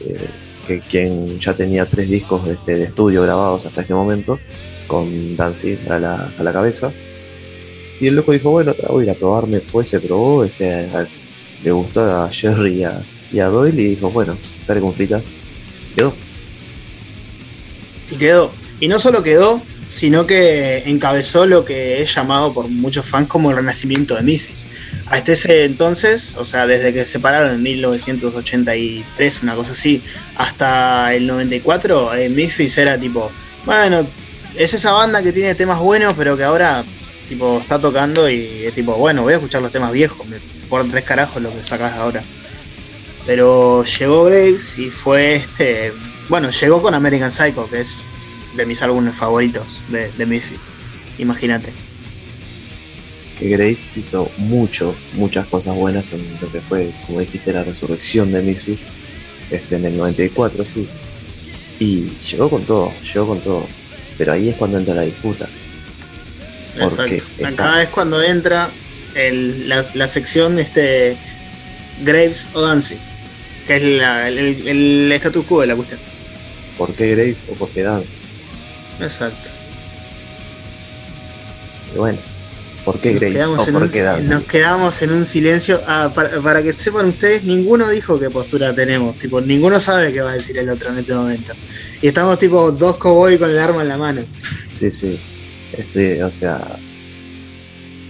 Eh, 0.00 0.28
que 0.68 0.78
quien 0.80 1.40
ya 1.40 1.56
tenía 1.56 1.88
tres 1.88 2.08
discos 2.08 2.46
este, 2.46 2.76
de 2.76 2.84
estudio 2.84 3.22
grabados 3.22 3.66
hasta 3.66 3.82
ese 3.82 3.94
momento, 3.94 4.38
con 4.86 5.34
Danzig 5.34 5.78
a 5.90 5.98
la, 5.98 6.32
a 6.38 6.42
la 6.44 6.52
cabeza. 6.52 6.92
Y 8.00 8.06
el 8.06 8.14
loco 8.14 8.30
dijo, 8.32 8.50
bueno, 8.50 8.74
voy 8.88 9.00
a 9.02 9.04
ir 9.06 9.10
a 9.10 9.14
probarme, 9.14 9.60
fue, 9.60 9.84
se 9.84 9.98
probó, 9.98 10.44
este, 10.44 10.70
a- 10.72 11.08
le 11.64 11.70
gustó 11.72 12.00
a 12.02 12.30
Jerry 12.30 12.82
y 12.82 12.84
a, 12.84 13.02
a 13.42 13.48
Doyle 13.48 13.82
y 13.82 13.86
dijo, 13.96 14.10
bueno, 14.10 14.38
sale 14.62 14.80
con 14.80 14.92
fritas. 14.94 15.32
Quedó. 15.96 16.14
Y 18.12 18.16
quedó. 18.16 18.52
Y 18.78 18.86
no 18.88 19.00
solo 19.00 19.22
quedó, 19.24 19.60
sino 19.88 20.26
que 20.26 20.82
encabezó 20.86 21.46
lo 21.46 21.64
que 21.64 22.00
es 22.02 22.14
llamado 22.14 22.52
por 22.52 22.68
muchos 22.68 23.04
fans 23.06 23.26
como 23.26 23.50
el 23.50 23.56
renacimiento 23.56 24.14
de 24.14 24.22
Memphis. 24.22 24.64
Hasta 25.06 25.32
ese 25.32 25.64
entonces, 25.64 26.36
o 26.36 26.44
sea, 26.44 26.66
desde 26.66 26.92
que 26.92 27.04
se 27.04 27.12
separaron 27.12 27.54
en 27.54 27.62
1983, 27.62 29.42
una 29.42 29.54
cosa 29.54 29.72
así, 29.72 30.02
hasta 30.36 31.14
el 31.14 31.26
94, 31.26 32.14
eh, 32.14 32.28
Memphis 32.28 32.78
era 32.78 32.98
tipo, 32.98 33.30
bueno, 33.64 34.06
es 34.54 34.74
esa 34.74 34.92
banda 34.92 35.22
que 35.22 35.32
tiene 35.32 35.54
temas 35.54 35.78
buenos, 35.78 36.14
pero 36.16 36.36
que 36.36 36.44
ahora 36.44 36.84
tipo 37.28 37.58
está 37.60 37.78
tocando 37.78 38.28
y 38.28 38.64
es 38.64 38.74
tipo, 38.74 38.94
bueno, 38.94 39.22
voy 39.22 39.32
a 39.32 39.36
escuchar 39.36 39.62
los 39.62 39.70
temas 39.70 39.92
viejos, 39.92 40.26
me 40.26 40.38
por 40.68 40.86
tres 40.88 41.04
carajos 41.04 41.42
lo 41.42 41.52
que 41.52 41.64
sacas 41.64 41.94
ahora. 41.94 42.22
Pero 43.26 43.84
llegó 43.84 44.24
Graves 44.24 44.78
y 44.78 44.90
fue 44.90 45.34
este. 45.34 45.92
Bueno, 46.28 46.50
llegó 46.50 46.80
con 46.80 46.94
American 46.94 47.32
Psycho, 47.32 47.68
que 47.68 47.80
es 47.80 48.04
de 48.56 48.66
mis 48.66 48.80
álbumes 48.82 49.16
favoritos 49.16 49.82
de, 49.88 50.10
de. 50.12 50.42
Imagínate. 51.18 51.72
Que 53.38 53.48
Grace 53.48 53.90
hizo 53.96 54.30
mucho, 54.36 54.96
muchas 55.14 55.46
cosas 55.46 55.74
buenas 55.76 56.12
en 56.12 56.26
lo 56.40 56.50
que 56.50 56.60
fue, 56.60 56.90
como 57.06 57.20
dijiste, 57.20 57.52
la 57.52 57.62
resurrección 57.62 58.32
de 58.32 58.42
Misfits, 58.42 58.88
este, 59.50 59.76
en 59.76 59.84
el 59.84 59.96
94, 59.96 60.64
sí. 60.64 60.88
Y 61.78 62.10
llegó 62.30 62.50
con 62.50 62.64
todo, 62.64 62.92
llegó 63.14 63.28
con 63.28 63.40
todo. 63.40 63.66
Pero 64.16 64.32
ahí 64.32 64.48
es 64.48 64.56
cuando 64.56 64.78
entra 64.78 64.94
la 64.94 65.02
disputa. 65.02 65.48
Porque 66.78 67.22
Acá 67.44 67.82
es 67.82 67.88
cuando 67.90 68.22
entra 68.22 68.70
la, 69.14 70.08
sección 70.08 70.58
este 70.58 71.16
Graves 72.04 72.46
o 72.54 72.60
Danzig, 72.60 72.98
que 73.66 73.76
es 73.76 73.82
el, 73.82 74.00
el, 74.68 75.12
status 75.12 75.44
quo 75.44 75.60
de 75.60 75.68
la 75.68 75.76
cuestión. 75.76 76.00
¿Por 76.76 76.92
qué 76.94 77.14
Graves 77.14 77.46
o 77.48 77.54
por 77.54 77.68
qué 77.70 77.82
Danzig? 77.82 78.18
Exacto. 79.00 79.50
Y 81.94 81.98
bueno, 81.98 82.18
¿por 82.92 83.00
qué 83.00 83.12
Graves 83.12 83.50
o 83.50 83.66
por 83.66 83.90
qué 83.90 84.00
Danzig? 84.00 84.34
Nos 84.34 84.44
quedamos 84.44 85.02
en 85.02 85.10
un 85.10 85.26
silencio. 85.26 85.82
Ah, 85.86 86.10
para, 86.14 86.62
que 86.62 86.72
sepan 86.72 87.06
ustedes, 87.06 87.44
ninguno 87.44 87.88
dijo 87.90 88.18
qué 88.18 88.30
postura 88.30 88.74
tenemos. 88.74 89.18
Tipo, 89.18 89.42
ninguno 89.42 89.78
sabe 89.78 90.10
qué 90.10 90.22
va 90.22 90.30
a 90.30 90.34
decir 90.34 90.56
el 90.56 90.70
otro 90.70 90.90
en 90.90 90.98
este 90.98 91.14
momento. 91.14 91.52
Y 92.00 92.08
estamos 92.08 92.38
tipo 92.38 92.70
dos 92.70 92.96
cowboys 92.96 93.38
con 93.38 93.50
el 93.50 93.58
arma 93.58 93.82
en 93.82 93.88
la 93.88 93.98
mano. 93.98 94.22
Sí, 94.64 94.90
sí. 94.90 95.18
Estoy, 95.76 96.22
o 96.22 96.30
sea, 96.30 96.78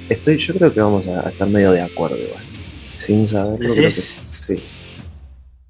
estoy, 0.08 0.38
yo 0.38 0.54
creo 0.54 0.72
que 0.72 0.80
vamos 0.80 1.08
a, 1.08 1.28
estar 1.28 1.48
medio 1.48 1.72
de 1.72 1.82
acuerdo 1.82 2.16
igual. 2.16 2.44
Sin 2.92 3.26
saberlo, 3.26 3.58
creo 3.58 3.74
que 3.74 3.90
sí. 3.90 4.62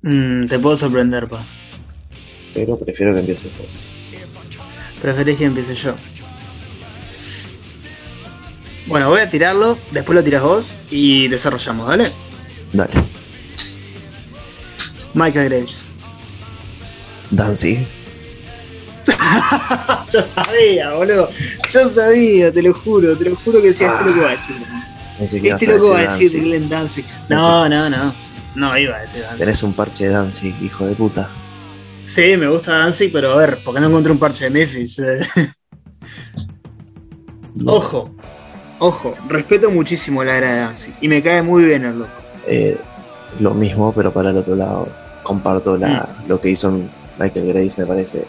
Mm, 0.03 0.49
te 0.49 0.59
puedo 0.59 0.77
sorprender, 0.77 1.29
pa. 1.29 1.43
Pero 2.53 2.79
prefiero 2.79 3.15
que 3.15 3.21
empieces 3.21 3.51
vos. 3.57 3.79
Preferís 5.01 5.39
que 5.39 5.45
empiece 5.47 5.75
yo. 5.75 5.95
Bueno, 8.89 9.11
voy 9.11 9.21
a 9.21 9.29
tirarlo, 9.29 9.79
después 9.91 10.17
lo 10.17 10.25
tiras 10.25 10.43
vos 10.43 10.75
y 10.91 11.29
desarrollamos, 11.29 11.89
¿dale? 11.89 12.11
Dale. 12.73 12.93
Michael 15.13 15.51
Graves. 15.51 15.87
Danzig. 17.31 17.87
Yo 20.13 20.25
sabía, 20.25 20.95
boludo. 20.95 21.29
Yo 21.71 21.87
sabía, 21.87 22.51
te 22.51 22.63
lo 22.63 22.73
juro, 22.73 23.17
te 23.17 23.25
lo 23.25 23.37
juro 23.37 23.61
que 23.61 23.75
sí, 23.75 23.85
este 23.85 24.05
lo 24.05 24.15
que 24.15 24.21
iba 24.21 24.29
a 24.29 24.33
decir. 24.33 24.57
este 25.21 25.67
lo 25.67 25.81
que 25.81 25.87
iba 25.87 25.99
a 25.99 26.13
decir 26.13 26.33
de 26.33 26.41
Glenn 26.41 26.69
Danzig. 26.71 27.05
No, 27.29 27.69
no, 27.69 27.91
no. 27.91 28.15
No 28.55 28.79
iba 28.79 28.97
a 28.97 29.01
decir 29.01 29.23
Danzig. 29.23 29.39
Tenés 29.39 29.63
un 29.63 29.75
parche 29.75 30.05
de 30.05 30.11
Danzig, 30.11 30.55
hijo 30.63 30.87
de 30.87 30.95
puta. 30.95 31.29
Sí, 32.07 32.39
me 32.39 32.49
gusta 32.49 32.73
Danzig, 32.73 33.13
pero 33.13 33.33
a 33.33 33.37
ver, 33.37 33.63
¿por 33.63 33.75
qué 33.75 33.81
no 33.81 33.89
encontré 33.89 34.13
un 34.13 34.19
parche 34.19 34.45
de 34.45 34.51
Memphis? 34.51 34.99
ojo, 37.67 38.15
ojo, 38.79 39.15
respeto 39.29 39.71
muchísimo 39.71 40.25
la 40.25 40.37
era 40.37 40.53
de 40.53 40.59
Danzig 40.59 40.95
y 41.01 41.09
me 41.09 41.23
cae 41.23 41.43
muy 41.43 41.65
bien 41.65 41.85
el 41.85 41.99
loco. 41.99 42.13
Eh, 42.47 42.79
lo 43.41 43.55
mismo, 43.55 43.93
pero 43.93 44.13
para 44.13 44.31
el 44.31 44.37
otro 44.37 44.57
lado. 44.57 44.89
Comparto 45.23 45.77
la, 45.77 46.09
mm. 46.25 46.29
lo 46.29 46.41
que 46.41 46.51
hizo 46.51 46.73
Michael 47.19 47.53
Grace, 47.53 47.81
me 47.81 47.87
parece 47.87 48.25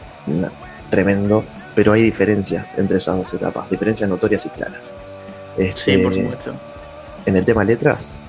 tremendo, 0.89 1.45
pero 1.75 1.93
hay 1.93 2.01
diferencias 2.01 2.77
entre 2.77 2.97
esas 2.97 3.15
dos 3.15 3.33
etapas, 3.33 3.69
diferencias 3.69 4.09
notorias 4.09 4.45
y 4.45 4.49
claras. 4.49 4.91
Este, 5.57 5.95
sí, 5.95 6.03
por 6.03 6.13
supuesto. 6.13 6.53
En 7.25 7.37
el 7.37 7.45
tema 7.45 7.63
letras, 7.63 8.19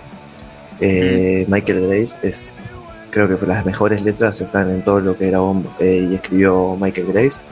eh, 0.81 1.45
mm. 1.47 1.53
Michael 1.53 1.89
Grace 1.89 2.19
es, 2.23 2.59
creo 3.11 3.29
que 3.29 3.47
las 3.47 3.65
mejores 3.65 4.03
letras 4.03 4.41
están 4.41 4.71
en 4.71 4.85
todo 4.85 5.01
lo 5.01 5.17
que 5.17 5.27
grabó 5.27 5.63
eh, 5.81 6.07
y 6.11 6.15
escribió 6.15 6.77
Michael 6.77 7.13
Grace. 7.13 7.43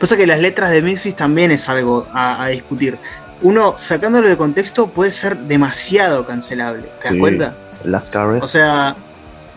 Pasa 0.00 0.16
que 0.16 0.26
las 0.26 0.40
letras 0.40 0.70
de 0.70 0.80
Memphis 0.80 1.14
también 1.14 1.50
es 1.50 1.68
algo 1.68 2.06
a, 2.14 2.48
discutir. 2.48 2.98
Uno, 3.42 3.74
sacándolo 3.76 4.28
de 4.28 4.36
contexto, 4.36 4.88
puede 4.88 5.12
ser 5.12 5.36
demasiado 5.36 6.26
cancelable. 6.26 6.90
¿Te 7.02 7.10
das 7.10 7.18
cuenta? 7.18 7.56
Las 7.84 8.08
Carres. 8.08 8.42
O 8.42 8.46
sea, 8.46 8.96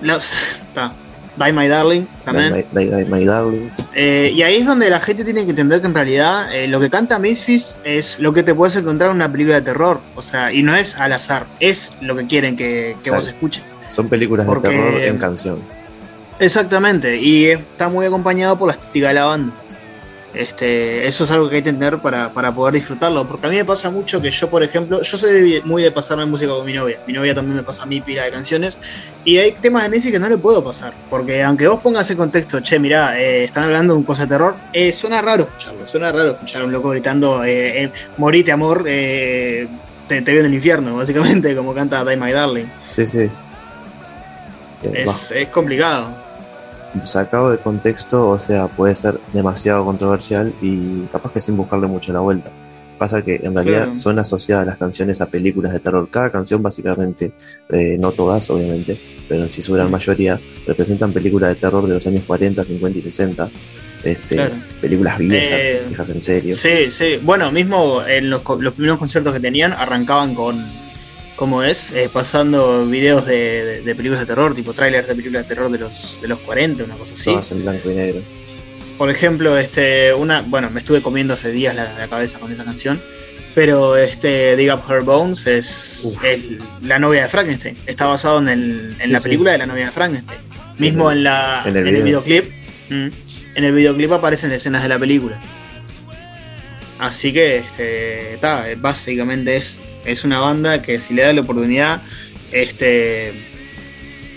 los, 0.02 0.32
Die 1.38 1.52
My 1.52 1.68
Darling 1.68 2.06
también. 2.26 2.66
Die, 2.74 3.06
My, 3.06 3.26
Darling. 3.26 3.72
Eh, 3.96 4.32
y 4.36 4.44
ahí 4.44 4.58
es 4.58 4.66
donde 4.66 4.90
la 4.90 5.00
gente 5.00 5.24
tiene 5.24 5.46
que 5.46 5.52
entender 5.52 5.82
que 5.82 5.88
en 5.88 5.96
realidad 5.96 6.54
eh, 6.54 6.68
lo 6.68 6.80
que 6.80 6.90
canta 6.90 7.18
Misfits 7.20 7.78
es 7.84 8.20
lo 8.20 8.34
que 8.34 8.44
te 8.44 8.54
puedes 8.54 8.76
encontrar 8.76 9.10
en 9.12 9.16
una 9.16 9.32
película 9.32 9.56
de 9.56 9.62
terror. 9.62 10.02
O 10.16 10.22
sea, 10.22 10.52
y 10.52 10.62
no 10.62 10.76
es 10.76 10.96
al 10.98 11.14
azar, 11.14 11.48
es 11.60 11.96
lo 12.02 12.16
que 12.16 12.28
quieren 12.28 12.56
que, 12.56 12.98
vos 13.10 13.28
escuches. 13.28 13.64
Son 13.88 14.10
películas 14.10 14.46
de 14.46 14.60
terror 14.60 15.02
en 15.02 15.18
canción. 15.18 15.60
Exactamente, 16.40 17.18
y 17.18 17.46
está 17.46 17.90
muy 17.90 18.06
acompañado 18.06 18.58
por 18.58 18.68
la 18.68 18.74
estética 18.74 19.10
de 19.10 19.14
la 19.14 19.26
banda. 19.26 19.54
Este, 20.34 21.08
eso 21.08 21.26
es 21.26 21.32
algo 21.32 21.48
que 21.48 21.58
hay 21.58 21.62
que 21.62 21.70
entender 21.70 22.02
para, 22.02 22.34
poder 22.56 22.74
disfrutarlo. 22.74 23.28
Porque 23.28 23.48
a 23.48 23.50
mí 23.50 23.56
me 23.58 23.66
pasa 23.66 23.92
mucho 23.92 24.20
que 24.20 24.32
yo, 24.32 24.50
por 24.50 24.64
ejemplo, 24.64 25.02
yo 25.02 25.18
soy 25.18 25.62
muy 25.64 25.84
de 25.84 25.92
pasarme 25.92 26.26
música 26.26 26.52
con 26.54 26.66
mi 26.66 26.74
novia. 26.74 27.00
Mi 27.06 27.14
novia 27.14 27.36
también 27.36 27.58
me 27.58 27.64
pasa 27.64 27.84
a 27.84 27.86
mí 27.86 28.02
pila 28.02 28.24
de 28.24 28.32
canciones. 28.32 28.78
Y 29.24 29.38
hay 29.38 29.52
temas 29.52 29.84
de 29.84 29.90
música 29.90 30.12
que 30.12 30.20
no 30.20 30.30
le 30.30 30.38
puedo 30.38 30.64
pasar. 30.64 30.94
Porque 31.10 31.44
aunque 31.44 31.68
vos 31.68 31.82
pongas 31.82 32.10
en 32.10 32.18
contexto, 32.18 32.60
che, 32.62 32.80
mirá, 32.80 33.20
eh, 33.20 33.44
están 33.44 33.66
hablando 33.66 33.94
de 33.94 34.00
un 34.00 34.06
cosa 34.06 34.24
de 34.24 34.30
terror, 34.30 34.56
eh, 34.74 34.92
suena 34.92 35.22
raro 35.22 35.44
escucharlo. 35.44 35.88
Suena 35.88 36.12
raro 36.12 36.32
escuchar 36.32 36.64
a 36.64 36.66
un 36.66 36.72
loco 36.72 36.90
gritando, 36.90 37.44
eh, 37.46 37.92
morite 38.18 38.52
amor, 38.52 38.84
te, 38.84 39.68
te, 40.08 40.22
veo 40.22 40.40
en 40.40 40.48
el 40.48 40.54
infierno, 40.54 40.96
básicamente, 40.96 41.56
como 41.56 41.76
canta 41.76 42.04
Die 42.04 42.18
My 42.18 42.32
Darling. 42.32 42.66
Sí, 42.86 43.06
sí. 43.06 43.30
Es, 44.94 45.32
es 45.32 45.48
complicado 45.48 46.33
sacado 47.04 47.52
de 47.52 47.58
contexto, 47.58 48.30
o 48.30 48.40
sea, 48.40 48.68
puede 48.68 48.96
ser 48.96 49.20
demasiado 49.34 49.86
controversial 49.86 50.54
y 50.62 51.02
capaz 51.12 51.32
que 51.32 51.40
sin 51.40 51.58
buscarle 51.58 51.88
mucho 51.88 52.14
la 52.14 52.20
vuelta. 52.20 52.52
Pasa 52.98 53.22
que 53.22 53.42
en 53.44 53.56
realidad 53.56 53.94
son 53.94 54.20
asociadas 54.20 54.66
las 54.66 54.78
canciones 54.78 55.20
a 55.20 55.26
películas 55.26 55.74
de 55.74 55.80
terror. 55.80 56.08
Cada 56.10 56.32
canción 56.32 56.62
básicamente, 56.62 57.34
eh, 57.70 57.98
no 58.00 58.12
todas 58.12 58.50
obviamente, 58.50 58.98
pero 59.28 59.50
si 59.50 59.62
su 59.62 59.74
gran 59.74 59.92
mayoría, 59.92 60.40
representan 60.68 61.12
películas 61.12 61.50
de 61.50 61.56
terror 61.56 61.86
de 61.88 61.96
los 61.96 62.08
años 62.08 62.24
40, 62.26 62.64
50 62.64 62.98
y 62.98 63.02
60. 63.02 63.50
Este, 64.04 64.50
Películas 64.82 65.18
viejas, 65.18 65.60
eh, 65.66 65.86
viejas 65.88 66.10
en 66.10 66.22
serio. 66.22 66.56
Sí, 66.56 66.92
sí. 66.92 67.20
Bueno, 67.22 67.52
mismo 67.52 68.04
en 68.06 68.30
los, 68.30 68.42
los 68.60 68.74
primeros 68.74 68.98
conciertos 68.98 69.34
que 69.34 69.40
tenían 69.40 69.72
arrancaban 69.74 70.36
con 70.36 70.64
como 71.36 71.64
es, 71.64 71.92
eh, 71.92 72.10
pasando 72.12 72.86
videos 72.86 73.26
de, 73.26 73.82
películas 73.86 74.22
de 74.22 74.26
terror, 74.26 74.54
tipo 74.56 74.74
trailers 74.74 75.08
de 75.08 75.16
películas 75.16 75.44
de 75.44 75.50
terror 75.50 75.72
de 75.72 75.80
los, 75.80 76.20
de 76.22 76.28
los 76.28 76.40
40, 76.40 76.84
una 76.84 76.96
cosa 76.96 77.14
así. 77.14 77.26
Todas 77.26 77.52
en 77.52 77.64
blanco 77.64 77.90
y 77.90 77.96
negro. 77.96 78.22
Por 78.98 79.10
ejemplo, 79.10 79.58
este, 79.58 80.14
una, 80.14 80.42
bueno, 80.42 80.70
me 80.70 80.80
estuve 80.80 81.02
comiendo 81.02 81.34
hace 81.34 81.52
días 81.52 81.76
la, 81.76 82.08
cabeza 82.08 82.40
con 82.40 82.52
esa 82.52 82.64
canción, 82.64 83.02
pero 83.56 83.98
este 83.98 84.56
Dig 84.56 84.72
Up 84.72 84.82
Her 84.90 85.02
Bones 85.02 85.48
es, 85.48 86.16
la 86.82 87.00
novia 87.00 87.24
de 87.24 87.30
Frankenstein. 87.30 87.78
Está 87.88 88.06
basado 88.06 88.40
en, 88.40 88.50
el, 88.50 88.96
en 89.00 89.12
la 89.12 89.20
película 89.20 89.52
de 89.54 89.58
la 89.58 89.66
novia 89.66 89.86
de 89.86 89.92
Frankenstein. 89.92 90.40
Mismo 90.78 91.12
en, 91.12 91.24
la, 91.24 91.64
en, 91.66 91.76
el, 91.76 92.04
videoclip. 92.04 92.52
Mm, 92.90 93.08
en 93.56 93.64
el 93.64 93.74
videoclip 93.74 94.12
aparecen 94.12 94.52
escenas 94.52 94.84
de 94.84 94.90
la 94.90 95.00
película. 95.00 95.40
Así 97.04 97.34
que, 97.34 97.58
este, 97.58 98.40
básicamente 98.78 99.58
es 99.58 99.78
es 100.06 100.24
una 100.24 100.40
banda 100.40 100.82
que 100.82 101.00
si 101.00 101.14
le 101.14 101.24
da 101.24 101.34
la 101.34 101.42
oportunidad, 101.42 102.02
este, 102.52 103.34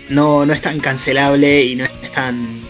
no, 0.09 0.47
no 0.47 0.53
es 0.53 0.61
tan 0.61 0.81
cancelable 0.81 1.65
y 1.65 1.77
no 1.77 1.85
es 1.85 2.13
tan 2.13 2.61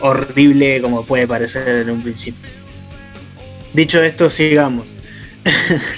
horrible 0.00 0.80
como 0.80 1.04
puede 1.04 1.26
parecer 1.26 1.68
en 1.68 1.90
un 1.90 2.02
principio. 2.02 2.48
Dicho 3.72 4.02
esto, 4.02 4.28
sigamos. 4.28 4.86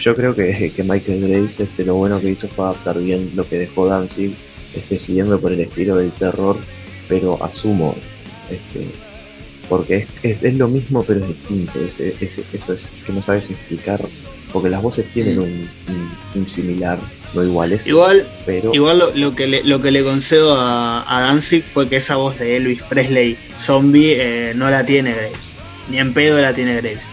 Yo 0.00 0.14
creo 0.14 0.34
que, 0.34 0.72
que 0.74 0.82
Michael 0.82 1.28
Grace 1.28 1.62
este, 1.64 1.84
lo 1.84 1.96
bueno 1.96 2.20
que 2.20 2.30
hizo 2.30 2.48
fue 2.48 2.66
adaptar 2.66 2.98
bien 2.98 3.32
lo 3.34 3.48
que 3.48 3.58
dejó 3.58 3.86
Danzig, 3.86 4.36
este, 4.74 4.98
siguiendo 4.98 5.40
por 5.40 5.52
el 5.52 5.60
estilo 5.60 5.96
del 5.96 6.12
terror, 6.12 6.56
pero 7.08 7.42
asumo, 7.42 7.96
este, 8.50 8.86
porque 9.68 10.06
es, 10.22 10.42
es, 10.42 10.54
lo 10.56 10.68
mismo 10.68 11.02
pero 11.04 11.20
es 11.20 11.28
distinto, 11.28 11.78
eso 11.80 12.72
es 12.72 13.02
que 13.06 13.12
no 13.12 13.22
sabes 13.22 13.50
explicar 13.50 14.00
porque 14.52 14.68
las 14.68 14.82
voces 14.82 15.08
tienen 15.08 15.38
un, 15.38 16.48
similar, 16.48 16.98
no 17.34 17.42
iguales. 17.42 17.86
Igual, 17.86 18.26
pero... 18.44 18.74
igual 18.74 19.02
lo, 19.14 19.34
que 19.34 19.46
le, 19.46 19.64
lo 19.64 19.80
que 19.80 19.90
le 19.90 20.04
concedo 20.04 20.54
a, 20.58 21.04
Danzig 21.08 21.64
fue 21.64 21.88
que 21.88 21.96
esa 21.96 22.16
voz 22.16 22.38
de 22.38 22.56
Elvis 22.56 22.82
Presley 22.82 23.36
zombie 23.58 24.16
eh, 24.18 24.52
no 24.54 24.70
la 24.70 24.84
tiene 24.84 25.14
Graves. 25.14 25.52
Ni 25.90 25.98
en 25.98 26.12
pedo 26.12 26.40
la 26.40 26.54
tiene 26.54 26.74
Graves. 26.74 27.06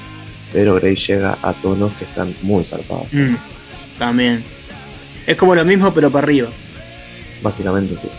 Pero 0.51 0.75
Graves 0.75 1.07
llega 1.07 1.37
a 1.41 1.53
tonos 1.53 1.93
que 1.93 2.05
están 2.05 2.35
muy 2.41 2.65
zarpados. 2.65 3.07
Mm, 3.11 3.35
también. 3.97 4.43
Es 5.25 5.37
como 5.37 5.55
lo 5.55 5.63
mismo 5.63 5.93
pero 5.93 6.11
para 6.11 6.25
arriba. 6.25 6.49
Básicamente 7.41 7.97
sí. 7.97 8.09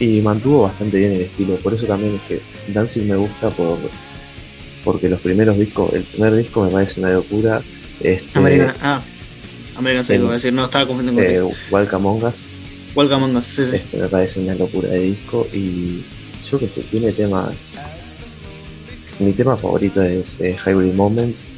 Y 0.00 0.20
mantuvo 0.20 0.62
bastante 0.62 0.98
bien 0.98 1.12
el 1.12 1.20
estilo. 1.22 1.56
Por 1.56 1.74
eso 1.74 1.86
también 1.86 2.14
es 2.16 2.22
que 2.22 2.72
Danzig 2.72 3.04
me 3.04 3.16
gusta 3.16 3.50
por 3.50 3.78
porque 4.84 5.08
los 5.08 5.20
primeros 5.20 5.58
discos, 5.58 5.92
el 5.94 6.02
primer 6.04 6.36
disco 6.36 6.62
me 6.62 6.70
parece 6.70 7.00
una 7.00 7.10
locura 7.10 7.62
este, 8.00 8.38
American, 8.38 8.74
ah, 8.82 9.02
American 9.76 10.04
Psycho, 10.04 10.30
decir, 10.30 10.52
no 10.52 10.64
estaba 10.64 10.86
confundiendo 10.86 11.22
con 11.22 11.52
eh, 11.52 11.56
Welcome 11.70 12.08
Among 12.08 12.24
Us. 12.24 12.46
Welcome 12.94 13.24
Among 13.24 13.36
Us, 13.36 13.46
sí, 13.46 13.64
sí. 13.70 13.76
Este 13.76 13.96
me 13.96 14.08
parece 14.08 14.40
una 14.40 14.54
locura 14.54 14.90
de 14.90 15.00
disco 15.00 15.48
y 15.52 16.04
yo 16.48 16.58
que 16.58 16.68
sé, 16.68 16.82
tiene 16.82 17.12
temas. 17.12 17.80
Mi 19.18 19.32
tema 19.32 19.56
favorito 19.56 20.02
es 20.02 20.38
eh, 20.40 20.56
Hybrid 20.64 20.92
Moments. 20.92 21.48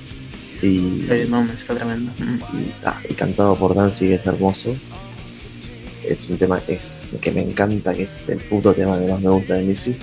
Y, 0.63 1.05
Hybrid 1.07 1.29
Moments 1.29 1.63
está 1.63 1.75
tremendo. 1.75 2.13
Mm. 2.19 3.11
Y, 3.11 3.15
cantado 3.15 3.57
por 3.57 3.75
Danzig 3.75 4.13
es 4.13 4.27
hermoso. 4.27 4.77
Es 6.09 6.29
un 6.31 6.39
tema 6.39 6.63
es, 6.69 6.99
que 7.21 7.31
me 7.31 7.43
encanta, 7.43 7.95
que 7.95 8.03
es 8.03 8.29
el 8.29 8.39
puto 8.39 8.73
tema 8.73 8.99
que 8.99 9.07
más 9.07 9.21
me 9.21 9.31
gusta 9.31 9.55
de 9.55 9.63
Misfits. 9.63 10.03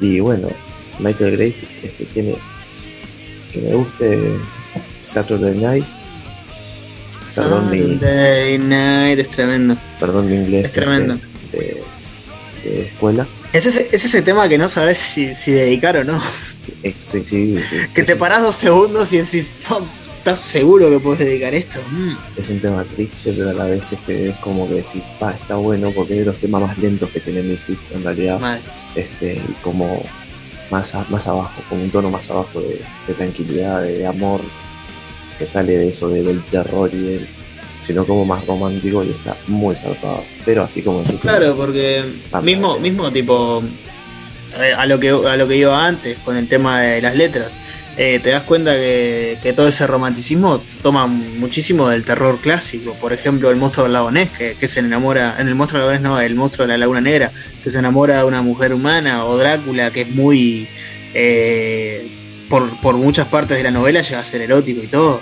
Y 0.00 0.20
bueno, 0.20 0.48
Michael 0.98 1.36
Grace 1.36 1.66
este, 1.82 2.04
tiene 2.06 2.36
que 3.52 3.60
me 3.60 3.72
guste 3.74 4.38
Saturday 5.00 5.54
Night. 5.54 5.84
Perdón 7.34 7.64
Saturday 7.64 8.58
Night 8.58 9.18
es 9.18 9.28
tremendo. 9.28 9.76
Perdón 10.00 10.30
mi 10.30 10.36
inglés. 10.36 10.64
Es 10.64 10.72
tremendo. 10.72 11.18
De, 11.52 11.82
escuela. 12.64 13.26
Es 13.52 13.66
ese, 13.66 13.88
es 13.92 14.04
ese 14.04 14.22
tema 14.22 14.48
que 14.48 14.58
no 14.58 14.68
sabes 14.68 14.98
si, 14.98 15.34
si 15.34 15.52
dedicar 15.52 15.96
o 15.96 16.04
no. 16.04 16.20
Sí, 16.98 17.22
sí, 17.24 17.56
que 17.94 18.02
te 18.02 18.16
parás 18.16 18.42
dos 18.42 18.56
segundos 18.56 19.12
y 19.12 19.18
decís, 19.18 19.52
¿estás 20.24 20.40
seguro 20.40 20.88
que 20.88 20.98
puedes 20.98 21.18
dedicar 21.18 21.54
esto? 21.54 21.80
Mm. 21.90 22.14
Es 22.38 22.48
un 22.48 22.58
tema 22.58 22.82
triste, 22.84 23.34
pero 23.36 23.50
a 23.50 23.52
la 23.52 23.64
vez 23.64 23.92
este, 23.92 24.30
es 24.30 24.36
como 24.36 24.66
que 24.66 24.76
decís, 24.76 25.12
pa, 25.20 25.32
está 25.32 25.56
bueno 25.56 25.90
porque 25.90 26.14
es 26.14 26.20
de 26.20 26.24
los 26.24 26.38
temas 26.38 26.62
más 26.62 26.78
lentos 26.78 27.10
que 27.10 27.20
tiene 27.20 27.42
Misfits 27.42 27.86
en 27.92 28.02
realidad. 28.02 28.58
Este, 28.94 29.38
como 29.60 30.02
más, 30.70 30.94
más 31.10 31.28
abajo, 31.28 31.60
con 31.68 31.78
un 31.78 31.90
tono 31.90 32.08
más 32.08 32.30
abajo 32.30 32.62
de, 32.62 32.80
tranquilidad, 33.12 33.82
de 33.82 34.06
amor, 34.06 34.40
que 35.38 35.46
sale 35.46 35.76
de 35.76 35.90
eso, 35.90 36.08
del 36.08 36.42
terror 36.44 36.88
y 36.94 37.02
del, 37.02 37.28
sino 37.82 38.06
como 38.06 38.24
más 38.24 38.46
romántico 38.46 39.04
y 39.04 39.10
está 39.10 39.36
muy 39.46 39.76
zarpado. 39.76 40.24
Pero 40.46 40.62
así 40.62 40.80
como 40.80 41.02
Claro, 41.20 41.54
porque 41.54 42.02
mismo, 42.42 42.78
mismo 42.78 43.12
tipo 43.12 43.62
eh, 44.58 44.72
a 44.72 44.86
lo 44.86 44.98
que 44.98 45.10
a 45.10 45.36
lo 45.36 45.46
que 45.46 45.56
iba 45.56 45.86
antes 45.86 46.16
con 46.24 46.38
el 46.38 46.48
tema 46.48 46.80
de 46.80 47.02
las 47.02 47.14
letras. 47.14 47.58
Eh, 47.96 48.18
te 48.20 48.30
das 48.30 48.42
cuenta 48.42 48.72
que, 48.74 49.52
todo 49.54 49.68
ese 49.68 49.86
romanticismo 49.86 50.60
toma 50.82 51.06
muchísimo 51.06 51.88
del 51.88 52.04
terror 52.04 52.38
clásico. 52.40 52.94
Por 52.94 53.12
ejemplo, 53.12 53.50
el 53.50 53.56
monstruo 53.56 53.84
del 53.84 53.92
lago 53.92 54.10
Ness, 54.10 54.30
que, 54.30 54.68
se 54.68 54.80
enamora, 54.80 55.36
en 55.38 55.46
el 55.46 55.54
monstruo 55.54 55.80
del 55.80 55.86
lago 55.86 56.02
Ness 56.02 56.02
no, 56.02 56.20
el 56.20 56.34
monstruo 56.34 56.66
de 56.66 56.72
la 56.72 56.78
Laguna 56.78 57.00
Negra, 57.00 57.30
que 57.62 57.70
se 57.70 57.78
enamora 57.78 58.18
de 58.18 58.24
una 58.24 58.42
mujer 58.42 58.74
humana, 58.74 59.24
o 59.24 59.36
Drácula, 59.36 59.92
que 59.92 60.02
es 60.02 60.10
muy, 60.10 60.66
eh, 61.14 62.08
por, 62.48 62.94
muchas 62.96 63.28
partes 63.28 63.56
de 63.56 63.62
la 63.62 63.70
novela 63.70 64.02
llega 64.02 64.18
a 64.18 64.24
ser 64.24 64.40
erótico 64.40 64.82
y 64.82 64.88
todo. 64.88 65.20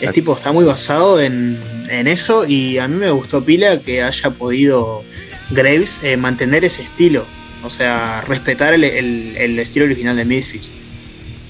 Es 0.00 0.12
tipo, 0.12 0.36
está 0.36 0.52
muy 0.52 0.64
basado 0.64 1.20
en, 1.20 1.58
eso 1.88 2.46
y 2.46 2.78
a 2.78 2.86
mí 2.86 2.96
me 2.96 3.10
gustó 3.10 3.44
pila 3.44 3.80
que 3.80 4.02
haya 4.02 4.30
podido 4.30 5.02
Graves 5.50 5.98
eh, 6.02 6.16
mantener 6.16 6.64
ese 6.64 6.82
estilo. 6.82 7.24
O 7.64 7.70
sea, 7.70 8.20
respetar 8.22 8.74
el, 8.74 8.84
el 8.84 9.58
estilo 9.58 9.86
original 9.86 10.16
de 10.16 10.24
Misfits. 10.24 10.70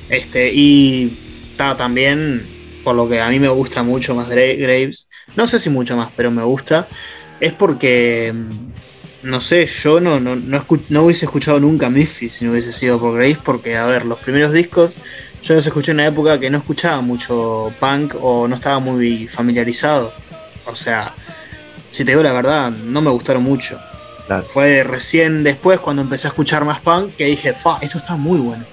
Este, 0.08 0.52
y 0.52 1.16
está 1.50 1.76
también, 1.76 2.46
por 2.84 2.94
lo 2.94 3.08
que 3.08 3.20
a 3.20 3.28
mí 3.28 3.38
me 3.38 3.48
gusta 3.48 3.82
mucho 3.82 4.14
más 4.14 4.28
Graves, 4.28 5.08
no 5.36 5.46
sé 5.46 5.58
si 5.58 5.70
mucho 5.70 5.96
más, 5.96 6.10
pero 6.16 6.30
me 6.30 6.42
gusta, 6.42 6.88
es 7.40 7.52
porque, 7.52 8.32
mm, 8.34 9.28
no 9.28 9.40
sé, 9.40 9.66
yo 9.66 10.00
no, 10.00 10.20
no, 10.20 10.36
no, 10.36 11.02
hubiese 11.02 11.26
escuchado 11.26 11.60
nunca 11.60 11.90
Miffy 11.90 12.28
si 12.28 12.44
no 12.44 12.52
hubiese 12.52 12.72
sido 12.72 12.98
por 12.98 13.14
Graves, 13.14 13.38
porque, 13.38 13.76
a 13.76 13.86
ver, 13.86 14.06
los 14.06 14.18
primeros 14.18 14.52
discos 14.52 14.94
yo 15.42 15.54
los 15.54 15.66
escuché 15.66 15.92
en 15.92 15.98
una 15.98 16.06
época 16.06 16.38
que 16.38 16.50
no 16.50 16.58
escuchaba 16.58 17.00
mucho 17.00 17.72
punk 17.78 18.14
o 18.20 18.48
no 18.48 18.54
estaba 18.54 18.80
muy 18.80 19.28
familiarizado. 19.28 20.12
O 20.66 20.74
sea, 20.74 21.14
si 21.92 22.04
te 22.04 22.10
digo 22.10 22.22
la 22.22 22.32
verdad, 22.32 22.70
no 22.70 23.00
me 23.00 23.10
gustaron 23.10 23.42
mucho. 23.42 23.80
Fue 24.42 24.84
recién 24.84 25.42
después 25.42 25.80
cuando 25.80 26.02
empecé 26.02 26.26
a 26.26 26.30
escuchar 26.30 26.64
más 26.64 26.80
punk 26.80 27.16
que 27.16 27.24
dije, 27.26 27.54
fa, 27.54 27.78
esto 27.80 27.98
está 27.98 28.16
muy 28.16 28.38
bueno. 28.38 28.64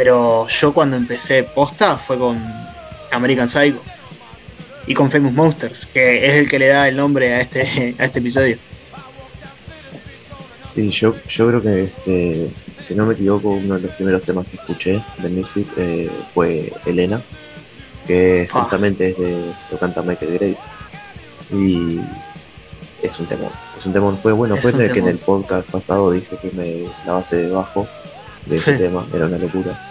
Pero 0.00 0.48
yo 0.48 0.72
cuando 0.72 0.96
empecé 0.96 1.42
posta 1.42 1.98
fue 1.98 2.16
con 2.16 2.42
American 3.10 3.50
Psycho 3.50 3.82
y 4.86 4.94
con 4.94 5.10
Famous 5.10 5.34
Monsters, 5.34 5.84
que 5.84 6.26
es 6.26 6.36
el 6.36 6.48
que 6.48 6.58
le 6.58 6.68
da 6.68 6.88
el 6.88 6.96
nombre 6.96 7.34
a 7.34 7.40
este, 7.40 7.94
a 7.98 8.04
este 8.04 8.20
episodio. 8.20 8.56
Sí, 10.68 10.88
yo, 10.88 11.14
yo 11.28 11.48
creo 11.48 11.60
que 11.60 11.84
este, 11.84 12.50
si 12.78 12.94
no 12.94 13.04
me 13.04 13.12
equivoco, 13.12 13.50
uno 13.50 13.74
de 13.74 13.82
los 13.82 13.92
primeros 13.96 14.22
temas 14.22 14.46
que 14.46 14.56
escuché 14.56 15.04
de 15.18 15.28
Misfit 15.28 15.68
eh, 15.76 16.10
fue 16.32 16.72
Elena, 16.86 17.22
que 18.06 18.48
ah. 18.50 18.58
justamente 18.58 19.10
es 19.10 19.18
de, 19.18 19.52
lo 19.70 19.78
canta 19.78 20.00
Michael 20.00 20.38
Grace. 20.38 20.62
Y 21.52 22.00
es 23.02 23.20
un 23.20 23.26
temón, 23.26 23.52
es 23.76 23.84
un 23.84 23.92
temón, 23.92 24.16
fue 24.16 24.32
bueno, 24.32 24.56
fue 24.56 24.70
el 24.70 24.92
que 24.92 25.00
en 25.00 25.08
el 25.08 25.18
podcast 25.18 25.68
pasado 25.68 26.10
dije 26.10 26.38
que 26.40 26.50
me, 26.52 26.90
la 27.04 27.12
base 27.12 27.36
de 27.36 27.50
bajo 27.50 27.86
de 28.46 28.56
ese 28.56 28.72
tema 28.78 29.06
era 29.12 29.26
una 29.26 29.36
locura 29.36 29.89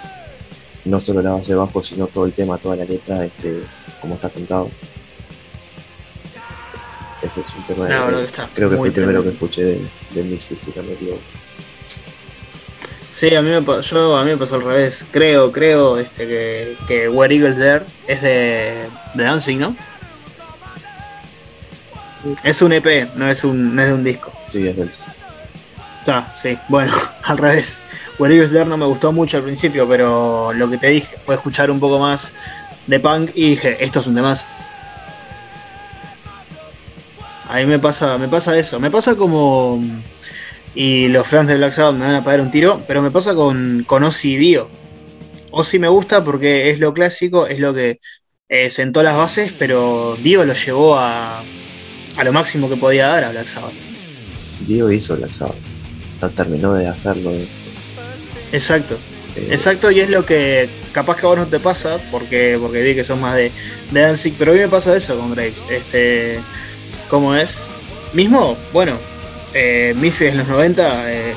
no 0.86 1.00
solo 1.00 1.22
la 1.22 1.34
base 1.34 1.52
de 1.52 1.58
bajo, 1.58 1.82
sino 1.84 2.08
todo 2.08 2.26
el 2.26 2.32
tema, 2.32 2.58
toda 2.58 2.76
la 2.76 2.86
letra, 2.86 3.26
este, 3.26 3.63
como 4.02 4.15
está 4.15 4.30
cantado. 4.30 4.70
Ese 7.22 7.42
es 7.42 7.54
un 7.54 7.63
tema 7.63 7.86
de. 7.86 8.28
creo 8.54 8.70
que 8.70 8.78
fue 8.78 8.88
el 8.88 8.94
primero 8.94 9.24
que 9.24 9.30
escuché 9.30 9.63
de, 9.63 9.88
de 10.12 10.24
Misfits, 10.24 10.62
si 10.62 10.74
no 10.76 10.84
me 10.84 10.94
equivoco. 10.94 11.20
Sí, 13.12 13.36
a 13.36 13.42
mí, 13.42 13.50
me, 13.50 13.82
yo, 13.82 14.15
a 14.15 14.24
mí 14.24 14.32
me 14.32 14.38
pasó 14.38 14.56
al 14.56 14.63
revés. 14.63 15.06
Creo, 15.12 15.52
creo 15.52 15.98
este, 15.98 16.26
que, 16.26 16.78
que 16.88 17.10
Where 17.10 17.36
Eagles 17.36 17.58
There 17.58 17.86
es 18.08 18.22
de, 18.22 18.88
de 19.13 19.24
Dancing, 19.24 19.58
¿no? 19.58 19.76
Es 22.44 22.62
un 22.62 22.72
EP, 22.72 23.13
no 23.15 23.30
es, 23.30 23.44
un, 23.44 23.76
no 23.76 23.82
es 23.82 23.89
de 23.89 23.94
un 23.94 24.04
disco. 24.06 24.32
Sí, 24.48 24.68
es 24.68 24.78
del. 24.78 24.89
Sí, 26.36 26.58
bueno, 26.67 26.93
al 27.24 27.38
revés. 27.38 27.82
Where 28.17 28.48
There 28.48 28.65
no 28.65 28.78
me 28.78 28.86
gustó 28.86 29.12
mucho 29.12 29.38
al 29.38 29.43
principio, 29.43 29.88
pero 29.88 30.52
lo 30.54 30.69
que 30.69 30.78
te 30.78 30.89
dije 30.89 31.17
fue 31.26 31.36
escuchar 31.36 31.72
un 31.72 31.80
poco 31.80 32.00
más 32.00 32.34
de 32.88 33.00
punk 33.00 33.32
y 33.34 33.52
dije, 33.52 33.78
esto 33.80 34.00
es 34.00 34.08
un 34.08 34.15
demás. 34.15 34.45
A 37.48 37.58
mí 37.58 37.65
me 37.65 37.80
pasa, 37.80 38.17
me 38.17 38.28
pasa 38.28 38.58
eso, 38.58 38.80
me 38.80 38.91
pasa 38.91 39.15
como 39.15 39.82
y 40.76 41.08
los 41.08 41.28
fans 41.28 41.48
de 41.48 41.56
Black 41.56 41.72
Sabbath 41.72 41.95
me 41.95 42.06
van 42.06 42.15
a 42.15 42.24
pagar 42.24 42.41
un 42.41 42.52
tiro, 42.52 42.84
pero 42.88 43.02
me 43.02 43.12
pasa 43.12 43.34
con, 43.34 43.84
con 43.88 44.04
Ozzy 44.04 44.34
y 44.34 44.38
Dio. 44.38 44.69
Ozzy 45.52 45.80
me 45.80 45.88
gusta 45.88 46.24
porque 46.24 46.69
es 46.69 46.80
lo 46.80 46.93
clásico, 46.93 47.48
es 47.48 47.60
lo 47.60 47.74
que 47.74 48.00
eh, 48.50 48.69
sentó 48.69 49.02
las 49.02 49.15
bases, 49.15 49.52
pero 49.58 50.15
Dio 50.22 50.45
lo 50.45 50.54
llevó 50.54 50.98
a, 50.98 51.39
a 52.17 52.24
lo 52.24 52.34
máximo 52.34 52.69
que 52.69 52.78
podía 52.78 53.08
dar 53.08 53.24
a 53.24 53.32
Black 53.32 53.48
Sabbath. 53.48 53.74
Dio 54.67 54.91
hizo 54.91 55.15
Black 55.17 55.34
Sabbath, 55.34 55.58
no 56.21 56.29
terminó 56.29 56.73
de 56.73 56.88
hacerlo. 56.88 57.32
Exacto. 58.51 58.97
Eh, 59.36 59.49
Exacto, 59.51 59.91
y 59.91 59.99
es 59.99 60.10
lo 60.10 60.25
que 60.25 60.69
capaz 60.91 61.17
que 61.17 61.25
a 61.25 61.29
vos 61.29 61.38
no 61.38 61.47
te 61.47 61.60
pasa, 61.60 61.97
porque, 62.12 62.58
porque 62.60 62.82
vi 62.82 62.95
que 62.95 63.03
son 63.03 63.21
más 63.21 63.36
de, 63.36 63.51
de 63.91 64.01
Danzig, 64.01 64.36
pero 64.38 64.51
a 64.51 64.55
mí 64.55 64.62
me 64.62 64.67
pasa 64.67 64.95
eso 64.95 65.17
con 65.17 65.32
Graves. 65.32 65.65
Este, 65.69 66.39
¿Cómo 67.10 67.36
es? 67.36 67.67
Mismo, 68.13 68.58
bueno, 68.73 68.97
eh, 69.53 69.95
en 69.95 70.38
los 70.38 70.47
90 70.47 71.12
eh, 71.13 71.34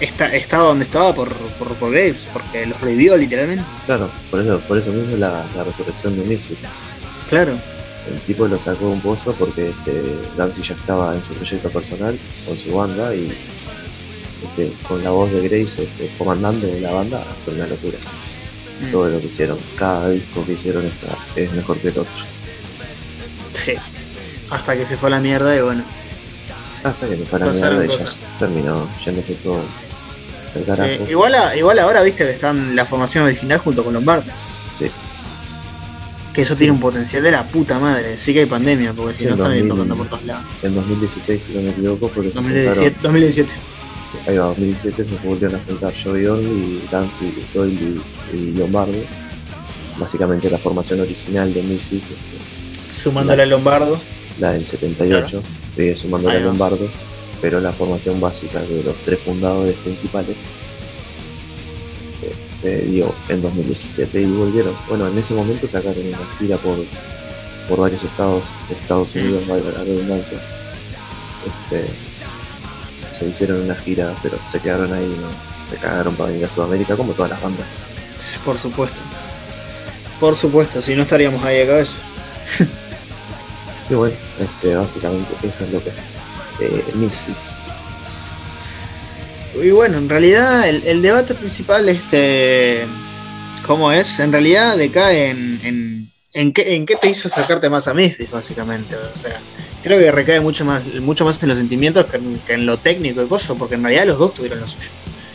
está, 0.00 0.34
estaba 0.34 0.64
donde 0.64 0.84
estaba 0.84 1.14
por, 1.14 1.34
por, 1.34 1.90
Graves, 1.90 2.28
porque 2.32 2.66
los 2.66 2.80
revivió 2.80 3.16
literalmente. 3.16 3.64
Claro, 3.86 4.10
por 4.30 4.40
eso, 4.40 4.60
por 4.60 4.78
eso 4.78 4.92
mismo 4.92 5.16
la, 5.16 5.46
la 5.56 5.64
resurrección 5.64 6.16
de 6.16 6.24
Misfits. 6.24 6.62
Claro. 7.28 7.58
El 8.08 8.20
tipo 8.22 8.46
lo 8.48 8.58
sacó 8.58 8.86
de 8.86 8.92
un 8.92 9.00
pozo 9.00 9.34
porque 9.34 9.68
este, 9.70 10.02
Danzig 10.36 10.64
ya 10.64 10.74
estaba 10.74 11.14
en 11.14 11.22
su 11.22 11.34
proyecto 11.34 11.68
personal, 11.70 12.18
con 12.46 12.58
su 12.58 12.74
banda, 12.74 13.14
y 13.14 13.36
este, 14.42 14.72
con 14.86 15.02
la 15.02 15.10
voz 15.10 15.30
de 15.32 15.48
Grace 15.48 15.82
este, 15.82 16.10
comandante 16.16 16.80
la 16.80 16.92
banda, 16.92 17.24
fue 17.44 17.54
una 17.54 17.66
locura. 17.66 17.98
Mm. 18.80 18.92
Todo 18.92 19.08
lo 19.08 19.20
que 19.20 19.26
hicieron, 19.26 19.58
cada 19.76 20.10
disco 20.10 20.44
que 20.46 20.52
hicieron 20.52 20.86
está, 20.86 21.16
es 21.34 21.52
mejor 21.52 21.78
que 21.78 21.88
el 21.88 21.98
otro. 21.98 22.24
Sí, 23.52 23.74
hasta 24.50 24.76
que 24.76 24.86
se 24.86 24.96
fue 24.96 25.08
a 25.08 25.10
la 25.10 25.20
mierda 25.20 25.56
y 25.56 25.60
bueno. 25.60 25.82
Hasta 26.84 27.08
que 27.08 27.18
se 27.18 27.24
fue 27.24 27.42
a 27.42 27.46
la 27.46 27.52
mierda 27.52 27.84
y 27.84 27.88
ya 27.88 28.04
terminó 28.38 28.88
yéndose 29.04 29.34
todo 29.34 29.60
el 30.54 30.64
carajo. 30.64 31.10
igual, 31.10 31.34
igual 31.56 31.78
ahora 31.80 32.02
viste 32.02 32.24
que 32.24 32.30
están 32.30 32.76
la 32.76 32.84
formación 32.84 33.24
original 33.24 33.58
junto 33.58 33.82
con 33.82 33.94
Lombardo. 33.94 34.30
Sí. 34.70 34.86
Que 36.32 36.42
eso 36.42 36.54
tiene 36.54 36.72
un 36.72 36.78
potencial 36.78 37.24
de 37.24 37.32
la 37.32 37.44
puta 37.44 37.80
madre. 37.80 38.16
Sí 38.16 38.32
que 38.32 38.40
hay 38.40 38.46
pandemia, 38.46 38.92
porque 38.92 39.14
si 39.14 39.26
no 39.26 39.32
están 39.32 39.68
tocando 39.68 39.96
por 39.96 40.08
todos 40.08 40.24
lados. 40.24 40.44
En 40.62 40.72
2016, 40.76 41.42
si 41.42 41.52
no 41.52 41.62
me 41.62 41.70
equivoco, 41.70 42.08
porque 42.08 42.30
2017. 42.30 42.98
2017 43.02 43.52
ahí 44.26 44.36
va, 44.36 44.46
2017 44.46 45.04
se 45.04 45.14
volvieron 45.16 45.56
a 45.56 45.64
juntar 45.64 45.94
Joey 46.00 46.24
y 46.24 46.88
Danzig, 46.90 47.34
Doyle 47.52 48.00
y, 48.32 48.36
y 48.36 48.52
Lombardo. 48.52 48.98
Básicamente 49.98 50.50
la 50.50 50.58
formación 50.58 51.00
original 51.00 51.52
de 51.52 51.62
Misfits. 51.62 52.04
Este, 52.04 53.02
sumándole 53.02 53.42
a 53.42 53.46
Lombardo. 53.46 54.00
La 54.38 54.52
del 54.52 54.64
78, 54.64 55.42
claro. 55.74 55.96
sumándole 55.96 56.36
a 56.36 56.40
Lombardo, 56.40 56.88
pero 57.40 57.60
la 57.60 57.72
formación 57.72 58.20
básica 58.20 58.60
de 58.60 58.84
los 58.84 58.96
tres 59.00 59.18
fundadores 59.18 59.74
principales 59.78 60.36
eh, 62.22 62.32
se 62.48 62.82
dio 62.82 63.12
en 63.28 63.42
2017 63.42 64.20
y 64.22 64.26
volvieron. 64.26 64.74
Bueno, 64.88 65.08
en 65.08 65.18
ese 65.18 65.34
momento 65.34 65.66
sacaron 65.66 66.06
una 66.06 66.18
gira 66.38 66.56
por, 66.58 66.78
por 67.68 67.80
varios 67.80 68.04
estados 68.04 68.50
de 68.68 68.76
Estados 68.76 69.14
Unidos, 69.16 69.42
mm. 69.46 69.50
la 69.50 69.84
redundancia. 69.84 70.38
Este, 71.44 72.07
se 73.18 73.26
hicieron 73.28 73.62
una 73.62 73.74
gira, 73.74 74.14
pero 74.22 74.38
se 74.48 74.60
quedaron 74.60 74.92
ahí, 74.92 75.16
¿no? 75.20 75.28
se 75.68 75.76
cagaron 75.76 76.14
para 76.14 76.30
venir 76.30 76.44
a 76.44 76.48
Sudamérica 76.48 76.96
como 76.96 77.12
todas 77.12 77.30
las 77.30 77.42
bandas. 77.42 77.66
Por 78.44 78.58
supuesto. 78.58 79.00
Por 80.18 80.34
supuesto, 80.34 80.80
si 80.80 80.94
no 80.94 81.02
estaríamos 81.02 81.44
ahí 81.44 81.60
acá 81.60 81.80
eso. 81.80 81.98
y 83.90 83.94
bueno, 83.94 84.16
este, 84.40 84.74
básicamente 84.74 85.28
eso 85.42 85.64
es 85.64 85.72
lo 85.72 85.82
que 85.82 85.90
es 85.90 86.18
eh, 86.60 86.84
Misfits. 86.94 87.52
Y 89.60 89.70
bueno, 89.70 89.98
en 89.98 90.08
realidad 90.08 90.68
el, 90.68 91.02
debate 91.02 91.34
principal, 91.34 91.88
este, 91.88 92.86
¿cómo 93.66 93.92
es? 93.92 94.20
En 94.20 94.32
realidad 94.32 94.76
decae 94.76 95.30
en, 95.30 96.10
¿en 96.32 96.52
qué, 96.52 96.74
¿en 96.74 96.86
qué 96.86 96.96
te 96.96 97.10
hizo 97.10 97.28
sacarte 97.28 97.68
más 97.68 97.88
a 97.88 97.94
Memphis, 97.94 98.30
básicamente? 98.30 98.94
O 98.94 99.16
sea, 99.16 99.40
creo 99.88 99.98
que 99.98 100.12
recae 100.12 100.40
mucho 100.40 100.64
más, 100.64 100.84
mucho 101.00 101.24
más 101.24 101.42
en 101.42 101.48
los 101.48 101.58
sentimientos 101.58 102.06
que 102.06 102.52
en, 102.52 102.66
lo 102.66 102.76
técnico 102.76 103.22
y 103.22 103.26
cosas, 103.26 103.56
porque 103.58 103.74
en 103.74 103.82
realidad 103.82 104.06
los 104.06 104.18
dos 104.18 104.34
tuvieron 104.34 104.60
lo 104.60 104.66
suyo. 104.66 104.88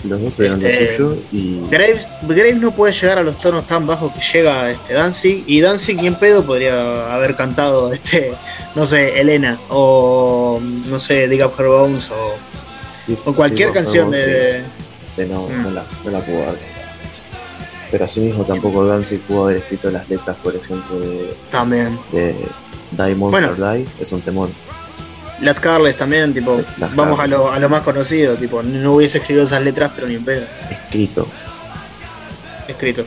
Los 0.08 0.22
dos 0.22 0.34
tuvieron 0.34 0.60
lo 0.60 0.68
este, 0.68 0.96
suyo 0.96 1.18
y. 1.32 1.60
Graves, 1.72 2.12
Graves 2.22 2.58
no 2.58 2.76
puede 2.76 2.94
llegar 2.94 3.18
a 3.18 3.24
los 3.24 3.38
tonos 3.40 3.66
tan 3.66 3.88
bajos 3.88 4.14
que 4.14 4.22
llega 4.22 4.70
este 4.70 4.94
Danzig, 4.94 5.44
y 5.48 5.60
Danzig, 5.60 6.06
en 6.06 6.16
pedo, 6.16 6.44
podría 6.44 7.14
haber 7.14 7.36
cantado, 7.36 7.92
este, 7.92 8.34
no 8.76 8.86
sé, 8.86 9.20
Elena, 9.20 9.58
o 9.70 10.60
no 10.62 11.00
sé, 11.00 11.28
Dig 11.28 11.44
Up 11.44 11.54
Her 11.58 11.68
Bones, 11.68 12.12
o, 12.12 12.36
o 13.26 13.34
cualquier 13.34 13.72
canción 13.72 14.12
de. 14.12 14.64
no, 15.18 15.50
no, 15.50 15.72
la, 15.72 15.86
no 16.06 16.12
la 16.12 16.20
puedo 16.22 16.44
haber 16.44 16.74
pero 17.90 18.06
asimismo 18.06 18.44
tampoco 18.44 18.88
Danzig 18.88 19.22
pudo 19.22 19.44
haber 19.44 19.58
escrito 19.58 19.92
las 19.92 20.10
letras, 20.10 20.36
por 20.42 20.56
ejemplo, 20.56 21.00
de, 21.00 21.36
también. 21.52 22.00
de 22.12 22.36
Die 22.98 23.16
Monster 23.16 23.56
Die, 23.56 23.88
es 24.00 24.12
un 24.12 24.22
temor. 24.22 24.50
Las 25.42 25.60
Carles 25.60 25.98
también, 25.98 26.34
tipo, 26.34 26.62
vamos 26.96 27.20
a 27.20 27.28
lo, 27.28 27.52
a 27.52 27.60
lo, 27.60 27.70
más 27.70 27.82
conocido, 27.82 28.36
tipo, 28.36 28.64
no 28.64 28.94
hubiese 28.94 29.18
escrito 29.18 29.44
esas 29.44 29.62
letras, 29.62 29.92
pero 29.94 30.08
ni 30.08 30.16
en 30.16 30.24
pedo. 30.24 30.46
Escrito. 30.70 31.28
Escrito. 32.68 33.06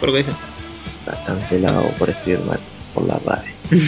¿Por 0.00 0.10
qué 0.10 0.18
dije? 0.18 0.30
Está 1.00 1.22
cancelado 1.24 1.82
por 1.98 2.10
escribir 2.10 2.40
mal, 2.44 2.60
por 2.94 3.06
la 3.06 3.18
RAE. 3.18 3.54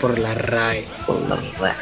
por 0.00 0.18
la 0.18 0.34
RAE. 0.34 0.84
Por 1.06 1.28
la 1.28 1.36
RAE. 1.58 1.74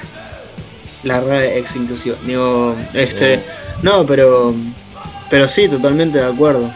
La 1.02 1.20
RAE 1.20 1.58
ex 1.58 1.74
inclusiva. 1.74 2.16
Digo, 2.24 2.76
este. 2.94 3.42
No, 3.82 4.06
pero 4.06 4.54
pero 5.32 5.48
sí, 5.48 5.66
totalmente 5.66 6.18
de 6.18 6.26
acuerdo. 6.26 6.70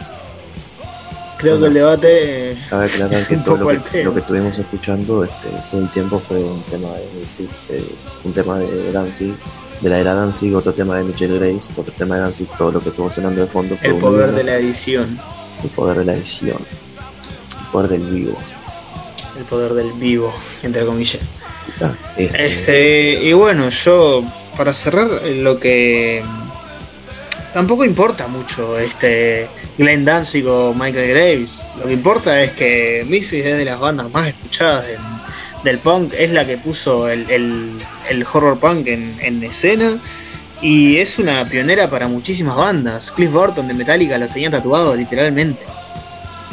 Creo 1.37 1.59
que 1.59 1.67
el 1.67 1.73
debate. 1.73 2.51
Eh, 2.51 2.57
cabe 2.69 2.85
aclarar 2.85 3.27
que 3.27 3.37
todo 3.37 3.57
lo 3.57 3.83
que, 3.83 4.03
lo 4.03 4.13
que, 4.13 4.19
estuvimos 4.19 4.57
escuchando 4.57 5.23
este, 5.23 5.49
todo 5.69 5.81
el 5.81 5.89
tiempo 5.89 6.19
fue 6.19 6.37
un 6.37 6.61
tema 6.63 6.89
de 6.89 7.87
un 8.23 8.33
tema 8.33 8.59
de 8.59 8.91
Danzig, 8.91 9.35
de 9.81 9.89
la 9.89 9.99
era 9.99 10.13
Danzig, 10.15 10.55
otro 10.55 10.73
tema 10.73 10.97
de 10.97 11.03
Michelle 11.03 11.37
Grace, 11.37 11.73
otro 11.77 11.93
tema 11.95 12.15
de 12.15 12.21
Danzig, 12.21 12.47
todo 12.57 12.71
lo 12.71 12.79
que 12.79 12.89
estuvo 12.89 13.11
sonando 13.11 13.41
de 13.41 13.47
fondo 13.47 13.77
fue. 13.77 13.89
El 13.89 13.95
poder 13.97 14.31
de 14.31 14.43
la 14.43 14.55
edición. 14.55 15.19
El 15.63 15.69
poder 15.69 15.99
de 15.99 16.05
la 16.05 16.13
edición. 16.13 16.57
El 17.59 17.65
poder 17.71 17.89
del 17.89 18.07
vivo. 18.07 18.37
El 19.37 19.45
poder 19.45 19.73
del 19.73 19.91
vivo, 19.93 20.33
entre 20.63 20.85
comillas. 20.85 21.21
Este, 22.17 22.45
este, 22.47 23.23
y 23.23 23.33
bueno, 23.33 23.69
yo, 23.69 24.23
para 24.57 24.73
cerrar, 24.73 25.07
lo 25.23 25.59
que 25.59 26.23
tampoco 27.53 27.85
importa 27.85 28.27
mucho 28.27 28.79
este 28.79 29.47
Glenn 29.77 30.05
Danzig 30.05 30.45
o 30.47 30.73
Michael 30.73 31.09
Graves. 31.09 31.61
Lo 31.77 31.85
que 31.85 31.93
importa 31.93 32.41
es 32.41 32.51
que 32.51 33.05
Misfits 33.07 33.45
es 33.45 33.57
de 33.57 33.65
las 33.65 33.79
bandas 33.79 34.11
más 34.11 34.27
escuchadas 34.27 34.85
del 35.63 35.79
punk, 35.79 36.13
es 36.17 36.31
la 36.31 36.45
que 36.45 36.57
puso 36.57 37.07
el, 37.07 37.81
horror 38.31 38.59
punk 38.59 38.87
en, 38.87 39.43
escena 39.43 39.99
y 40.61 40.97
es 40.97 41.19
una 41.19 41.45
pionera 41.45 41.89
para 41.89 42.07
muchísimas 42.07 42.55
bandas. 42.55 43.11
Cliff 43.11 43.31
Burton 43.31 43.67
de 43.67 43.73
Metallica 43.73 44.17
los 44.17 44.29
tenía 44.29 44.49
tatuados 44.49 44.97
literalmente. 44.97 45.65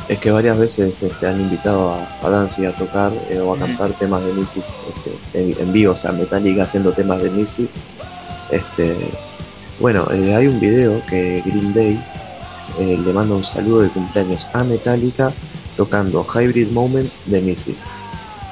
Es 0.08 0.18
que 0.18 0.30
varias 0.30 0.58
veces 0.58 1.02
este, 1.02 1.26
han 1.26 1.40
invitado 1.40 1.92
a, 1.92 2.18
a 2.22 2.28
Danzig 2.28 2.66
a 2.66 2.76
tocar 2.76 3.10
eh, 3.30 3.38
o 3.38 3.54
a 3.54 3.58
cantar 3.58 3.90
temas 3.92 4.22
de 4.22 4.34
Misfits 4.34 4.78
este, 4.94 5.62
en, 5.62 5.72
vivo, 5.72 5.92
o 5.92 5.96
sea, 5.96 6.12
Metallica 6.12 6.64
haciendo 6.64 6.92
temas 6.92 7.22
de 7.22 7.30
Misfits. 7.30 7.72
Este, 8.50 8.94
bueno, 9.80 10.06
eh, 10.12 10.34
hay 10.34 10.46
un 10.46 10.60
video 10.60 11.00
que 11.06 11.42
Green 11.46 11.72
Day 11.72 11.98
eh, 12.78 12.98
le 13.04 13.12
manda 13.12 13.34
un 13.34 13.44
saludo 13.44 13.82
de 13.82 13.88
cumpleaños 13.88 14.48
a 14.52 14.64
Metallica 14.64 15.32
tocando 15.76 16.24
Hybrid 16.24 16.68
Moments 16.68 17.22
de 17.26 17.40
Misfits, 17.40 17.84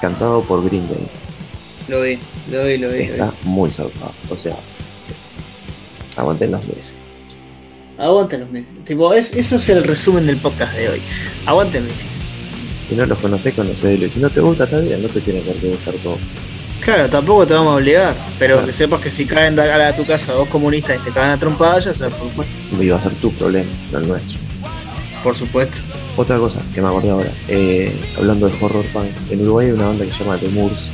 cantado 0.00 0.42
por 0.44 0.64
Green 0.64 0.86
Day. 0.88 1.08
Lo 1.88 2.02
vi, 2.02 2.18
lo 2.50 2.64
vi, 2.64 2.78
lo 2.78 2.90
vi. 2.90 3.00
Está 3.00 3.32
muy 3.44 3.70
zarpado, 3.70 4.12
o 4.30 4.36
sea, 4.36 4.56
aguanten 6.16 6.52
los 6.52 6.64
meses. 6.66 6.96
Aguanten 7.98 8.40
los 8.40 8.50
meses. 8.50 8.68
Tipo, 8.84 9.12
es, 9.12 9.32
eso 9.34 9.56
es 9.56 9.68
el 9.68 9.84
resumen 9.84 10.26
del 10.26 10.36
podcast 10.38 10.74
de 10.74 10.88
hoy. 10.88 11.02
Aguanten 11.46 11.84
meses. 11.84 12.22
Si 12.86 12.94
no 12.96 13.06
los 13.06 13.18
conocés, 13.18 13.54
conocelo. 13.54 14.06
Y 14.06 14.10
si 14.10 14.20
no 14.20 14.28
te 14.28 14.40
gusta, 14.40 14.64
está 14.64 14.80
bien, 14.80 15.02
no 15.02 15.08
te 15.08 15.20
tiene 15.20 15.40
que 15.40 15.70
gustar 15.70 15.94
todo. 16.02 16.18
Claro, 16.84 17.08
tampoco 17.08 17.46
te 17.46 17.54
vamos 17.54 17.74
a 17.74 17.76
obligar, 17.76 18.16
pero 18.40 18.64
que 18.66 18.72
sepas 18.72 19.00
que 19.00 19.10
si 19.10 19.24
caen 19.24 19.58
a 19.58 19.94
tu 19.94 20.04
casa 20.04 20.32
dos 20.32 20.48
comunistas 20.48 20.96
y 20.96 21.04
te 21.04 21.12
caen 21.12 21.30
a 21.30 21.38
trompadas, 21.38 21.84
ya 21.84 21.94
sabes 21.94 22.14
por 22.14 22.28
supuesto. 22.28 22.52
Va 22.90 22.96
a 22.96 23.00
ser 23.00 23.14
tu 23.14 23.32
problema, 23.34 23.70
no 23.92 23.98
el 23.98 24.08
nuestro. 24.08 24.38
Por 25.22 25.36
supuesto. 25.36 25.78
Otra 26.16 26.38
cosa 26.38 26.60
que 26.74 26.80
me 26.82 26.88
acordé 26.88 27.10
ahora, 27.10 27.30
eh, 27.46 27.96
hablando 28.18 28.48
de 28.48 28.64
horror 28.64 28.84
punk, 28.86 29.10
en 29.30 29.42
Uruguay 29.42 29.66
hay 29.66 29.72
una 29.72 29.86
banda 29.86 30.04
que 30.04 30.12
se 30.12 30.24
llama 30.24 30.36
The 30.38 30.48
Moors. 30.48 30.90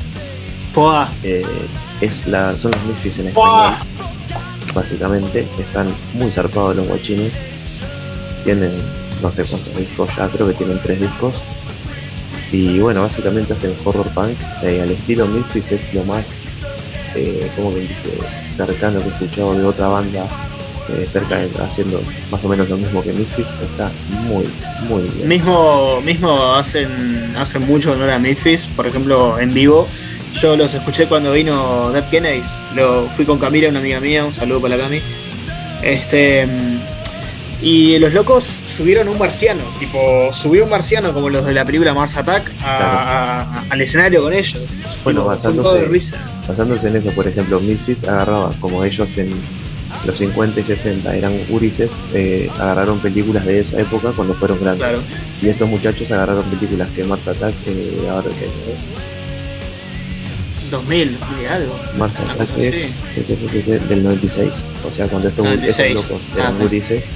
Poa. 0.75 1.11
Eh, 1.23 1.47
es 2.03 2.27
la, 2.27 2.55
son 2.55 2.71
los 2.73 2.85
Misfits 2.85 3.21
en 3.21 3.29
español. 3.29 3.75
Básicamente, 4.75 5.49
están 5.59 5.89
muy 6.13 6.31
zarpados 6.31 6.77
los 6.77 6.87
guachines. 6.87 7.41
Tienen 8.45 8.73
no 9.23 9.31
sé 9.31 9.45
cuántos 9.45 9.75
discos 9.75 10.15
ya, 10.17 10.29
creo 10.29 10.49
que 10.49 10.53
tienen 10.53 10.79
tres 10.81 11.01
discos 11.01 11.43
y 12.53 12.79
bueno, 12.79 13.03
básicamente 13.03 13.53
hacen 13.53 13.75
horror 13.85 14.09
punk. 14.11 14.37
Eh, 14.63 14.81
al 14.81 14.91
estilo 14.91 15.27
Misfits 15.27 15.73
es 15.73 15.95
lo 15.95 16.05
más, 16.05 16.45
eh, 17.15 17.51
como 17.57 17.73
que 17.73 17.81
dice, 17.81 18.11
cercano 18.45 19.01
que 19.01 19.07
he 19.07 19.11
escuchado 19.11 19.55
de 19.55 19.65
otra 19.65 19.89
banda 19.89 20.27
eh, 20.89 21.07
cerca 21.07 21.45
haciendo 21.61 22.01
más 22.31 22.43
o 22.45 22.49
menos 22.49 22.69
lo 22.69 22.77
mismo 22.77 23.03
que 23.03 23.13
Misfits. 23.13 23.55
Está 23.63 23.91
muy, 24.27 24.45
muy 24.89 25.03
bien. 25.03 25.29
Mismo, 25.29 26.01
mismo 26.03 26.55
hacen, 26.55 27.35
hacen 27.37 27.67
mucho 27.67 27.93
honor 27.93 28.11
a 28.11 28.19
Misfits, 28.19 28.65
por 28.77 28.87
ejemplo, 28.87 29.39
en 29.39 29.53
vivo. 29.53 29.87
Yo 30.35 30.57
los 30.57 30.73
escuché 30.75 31.07
cuando 31.07 31.33
vino 31.33 31.91
Dead 31.93 32.09
Kennedys. 32.11 32.49
Lo 32.75 33.09
fui 33.09 33.25
con 33.25 33.39
Camila, 33.39 33.69
una 33.69 33.81
amiga 33.81 34.01
mía, 34.01 34.25
un 34.25 34.35
saludo 34.35 34.61
para 34.61 34.79
Cami. 34.79 35.01
Este 35.83 36.47
y 37.61 37.99
los 37.99 38.13
locos 38.13 38.45
subieron 38.45 39.09
un 39.09 39.19
marciano, 39.19 39.63
tipo, 39.79 40.33
subió 40.33 40.65
un 40.65 40.71
marciano 40.71 41.13
como 41.13 41.29
los 41.29 41.45
de 41.45 41.55
la 41.55 41.65
película 41.65 41.93
Mars 41.93 42.17
Attack 42.17 42.53
al 42.63 43.81
escenario 43.81 44.23
con 44.23 44.33
ellos. 44.33 44.63
Bueno, 45.05 45.25
basándose, 45.25 45.89
basándose 46.47 46.89
en 46.89 46.97
eso, 46.97 47.11
por 47.13 47.27
ejemplo, 47.27 47.59
Misfits 47.61 48.05
agarraba, 48.05 48.53
como 48.61 48.85
ellos 48.85 49.19
en 49.19 49.33
los 50.07 50.19
50 50.19 50.61
y 50.61 50.65
60 50.65 51.17
eran 51.17 51.33
urises, 51.49 51.97
eh, 52.15 52.51
agarraron 52.59 53.01
películas 53.01 53.45
de 53.45 53.59
esa 53.59 53.81
época 53.81 54.13
cuando 54.15 54.35
fueron 54.35 54.61
grandes. 54.61 54.99
Y 55.43 55.49
estos 55.49 55.69
muchachos 55.69 56.13
agarraron 56.13 56.45
películas 56.45 56.91
que 56.91 57.05
Mars 57.05 57.27
Attack, 57.27 57.55
eh, 57.67 58.07
ahora 58.09 58.29
que 58.39 58.75
es 58.75 58.97
2000, 60.71 61.19
algo. 61.51 61.79
Mars 61.97 62.21
Attack 62.21 62.51
es 62.59 63.09
del 63.89 64.03
96. 64.03 64.67
O 64.87 64.91
sea, 64.91 65.09
cuando 65.09 65.29
estos, 65.29 65.47
locos 65.95 66.31
eran 66.35 66.57
ah, 66.61 66.65
urises, 66.65 67.09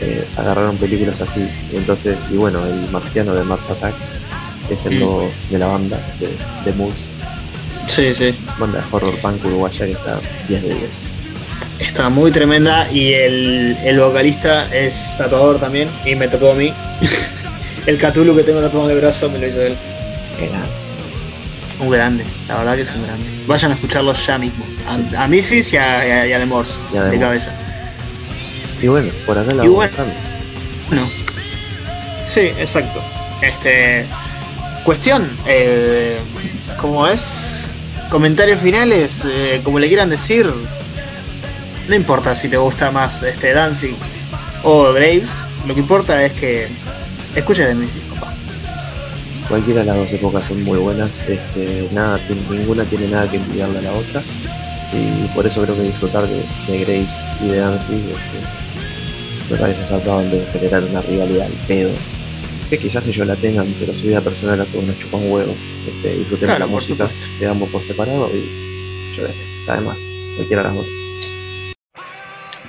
eh, 0.00 0.26
agarraron 0.36 0.76
películas 0.76 1.20
así. 1.20 1.46
Y 1.72 1.76
entonces, 1.76 2.16
y 2.30 2.36
bueno, 2.36 2.64
el 2.66 2.90
marciano 2.90 3.34
de 3.34 3.44
Mars 3.44 3.70
Attack 3.70 3.94
es 4.70 4.86
el 4.86 5.00
logo 5.00 5.30
de 5.50 5.58
la 5.58 5.66
banda 5.66 6.00
de, 6.18 6.28
de 6.64 6.76
Moose. 6.76 7.08
Sí, 7.86 8.14
sí. 8.14 8.34
Banda 8.58 8.80
de 8.80 8.84
horror 8.90 9.14
punk 9.16 9.44
uruguaya 9.44 9.86
que 9.86 9.92
está 9.92 10.20
10 10.48 10.62
de 10.62 10.74
10. 10.74 11.06
Está 11.80 12.08
muy 12.08 12.30
tremenda 12.30 12.90
y 12.92 13.12
el, 13.14 13.76
el 13.82 13.98
vocalista 13.98 14.72
es 14.74 15.16
tatuador 15.16 15.58
también 15.58 15.88
y 16.04 16.14
me 16.14 16.28
tatuó 16.28 16.52
a 16.52 16.54
mí. 16.54 16.72
el 17.86 17.98
Cthulhu 17.98 18.36
que 18.36 18.42
tengo 18.42 18.60
tatuado 18.60 18.88
en 18.90 18.96
el 18.96 19.00
brazo 19.00 19.28
me 19.30 19.38
lo 19.38 19.48
hizo 19.48 19.62
él. 19.62 19.74
Era 20.38 20.60
un 21.80 21.90
grande, 21.90 22.24
la 22.46 22.58
verdad 22.58 22.76
que 22.76 22.82
es 22.82 22.90
un 22.90 23.02
grande. 23.02 23.24
Vayan 23.46 23.72
a 23.72 23.74
escucharlos 23.74 24.26
ya 24.26 24.38
mismo. 24.38 24.64
A, 24.86 25.24
a 25.24 25.28
Misfits 25.28 25.72
y 25.72 25.76
a, 25.78 26.26
y 26.26 26.32
a, 26.32 26.38
The 26.38 26.46
Morse, 26.46 26.78
de 26.92 27.18
cabeza. 27.18 27.52
Y 28.82 28.88
bueno, 28.88 29.10
por 29.26 29.38
acá 29.38 29.52
la 29.52 29.64
bueno, 29.64 29.92
bueno, 30.88 31.08
sí, 32.26 32.40
exacto. 32.40 33.02
Este. 33.42 34.06
Cuestión, 34.84 35.28
eh, 35.46 36.18
como 36.80 37.06
es. 37.06 37.66
Comentarios 38.10 38.60
finales, 38.60 39.24
eh, 39.24 39.60
como 39.62 39.78
le 39.78 39.88
quieran 39.88 40.10
decir. 40.10 40.50
No 41.88 41.94
importa 41.94 42.34
si 42.34 42.48
te 42.48 42.56
gusta 42.56 42.90
más 42.90 43.22
este 43.22 43.52
Dancing 43.52 43.94
o 44.62 44.92
Graves, 44.92 45.30
lo 45.66 45.74
que 45.74 45.80
importa 45.80 46.24
es 46.24 46.32
que 46.32 46.68
escuches 47.34 47.66
de 47.66 47.74
mí. 47.74 47.86
Cualquiera 49.48 49.80
de 49.80 49.86
las 49.86 49.96
dos 49.96 50.12
épocas 50.12 50.46
son 50.46 50.62
muy 50.62 50.78
buenas, 50.78 51.24
este, 51.28 51.88
nada, 51.92 52.20
ninguna 52.48 52.84
tiene 52.84 53.08
nada 53.08 53.28
que 53.28 53.36
envidiarle 53.36 53.78
a 53.78 53.82
la 53.82 53.92
otra. 53.92 54.22
Y 54.92 55.26
por 55.34 55.46
eso 55.46 55.62
creo 55.62 55.76
que 55.76 55.82
disfrutar 55.82 56.26
de, 56.26 56.44
Grace 56.84 57.20
y 57.42 57.48
de 57.48 57.58
Dancing 57.58 57.96
este, 57.96 58.59
me 59.50 59.56
parece 59.56 59.84
saltado 59.84 60.22
en 60.22 60.30
vez 60.30 60.40
de 60.40 60.58
generar 60.58 60.84
una 60.84 61.00
rivalidad 61.02 61.46
al 61.46 61.66
pedo. 61.66 61.90
Que 62.68 62.78
quizás 62.78 63.06
ellos 63.08 63.26
la 63.26 63.34
tengan, 63.34 63.66
pero 63.80 63.92
su 63.92 64.06
vida 64.06 64.20
personal 64.20 64.60
a 64.60 64.64
todos 64.64 64.84
nos 64.84 64.98
chupan 64.98 65.28
huevo. 65.30 65.54
Este, 65.88 66.18
disfruten 66.18 66.58
la 66.58 66.66
música 66.66 67.10
de 67.40 67.46
ambos 67.46 67.68
por 67.70 67.82
separado 67.82 68.30
y 68.32 69.16
yo 69.16 69.26
qué 69.26 69.32
sé, 69.32 69.44
además, 69.68 70.00
cualquiera 70.36 70.62
de 70.62 70.68
las 70.68 70.76
dos. 70.76 70.86